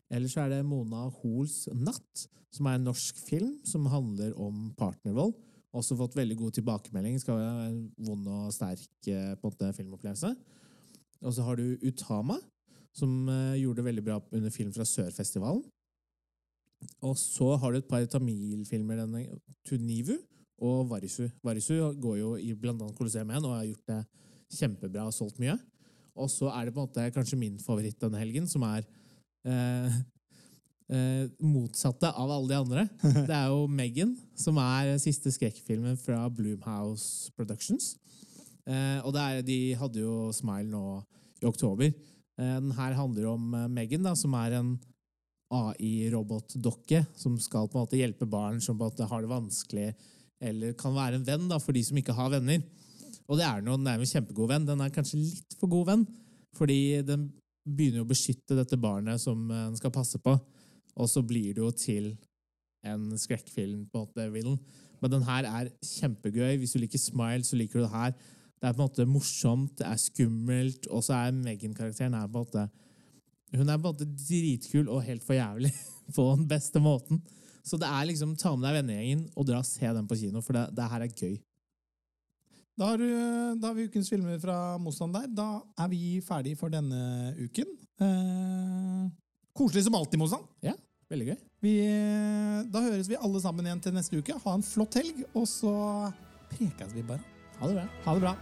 [0.09, 2.25] Ellers så er det Mona Hoels Natt,
[2.55, 5.35] som er en norsk film som handler om partnervold.
[5.77, 7.17] Også fått veldig god tilbakemelding.
[7.21, 10.33] Skal være en vond og sterk eh, måte, filmopplevelse.
[11.25, 12.37] Og så har du Utama,
[12.95, 15.63] som eh, gjorde det veldig bra under Film fra Sør-festivalen.
[17.05, 20.17] Og så har du et par tamilfilmer, denne Tunivu
[20.61, 21.25] og Varisu.
[21.45, 24.03] Varisu går jo i blant annet Colosseum 1 og har gjort det
[24.57, 25.57] kjempebra og solgt mye.
[26.17, 28.85] Og så er det på en måte kanskje min favoritt denne helgen, som er
[29.45, 29.97] eh,
[30.93, 32.87] eh, motsatte av alle de andre.
[33.27, 37.95] Det er jo Megan, som er siste skrekkfilmen fra Bloomhouse Productions.
[38.67, 40.83] Eh, og er, de hadde jo Smile nå
[41.41, 41.91] i oktober.
[42.37, 44.75] Eh, den her handler om eh, Megan, da, som er en
[45.53, 49.87] AI-robotdokke som skal på en måte hjelpe barn som på en måte har det vanskelig,
[50.43, 52.61] eller kan være en venn da, for de som ikke har venner.
[53.27, 54.67] Og det er, noe, den er en kjempegod venn.
[54.67, 56.05] Den er kanskje litt for god venn,
[56.55, 57.27] fordi den
[57.67, 60.35] begynner å beskytte dette barnet som eh, den skal passe på,
[60.97, 62.11] og så blir det jo til
[62.87, 64.57] en skrekkfilm på en måte, Villen.
[65.01, 66.57] Men den her er kjempegøy.
[66.57, 68.13] Hvis du liker Smile, så liker du det her.
[68.57, 72.41] Det er på en måte morsomt, det er skummelt, og så er Megan-karakteren er på
[72.41, 72.67] en måte
[73.53, 75.71] Hun er på en måte dritkul og helt for jævlig
[76.15, 77.21] på den beste måten.
[77.63, 80.41] Så det er liksom ta med deg vennegjengen og dra og se den på kino,
[80.41, 81.37] for det, det her er gøy.
[82.77, 83.07] Da har, du,
[83.57, 85.29] da har vi ukens filmer fra Motstand der.
[85.33, 85.47] Da
[85.81, 87.71] er vi ferdig for denne uken.
[88.05, 89.07] Eh,
[89.57, 90.45] koselig som alltid, Motstand.
[91.07, 91.35] Veldig gøy.
[91.63, 91.73] Vi,
[92.67, 94.35] da høres vi alle sammen igjen til neste uke.
[94.43, 95.73] Ha en flott helg, og så
[96.51, 97.23] prekes vi bare.
[97.61, 97.85] Ha det bra.
[98.03, 98.33] Ha det bra.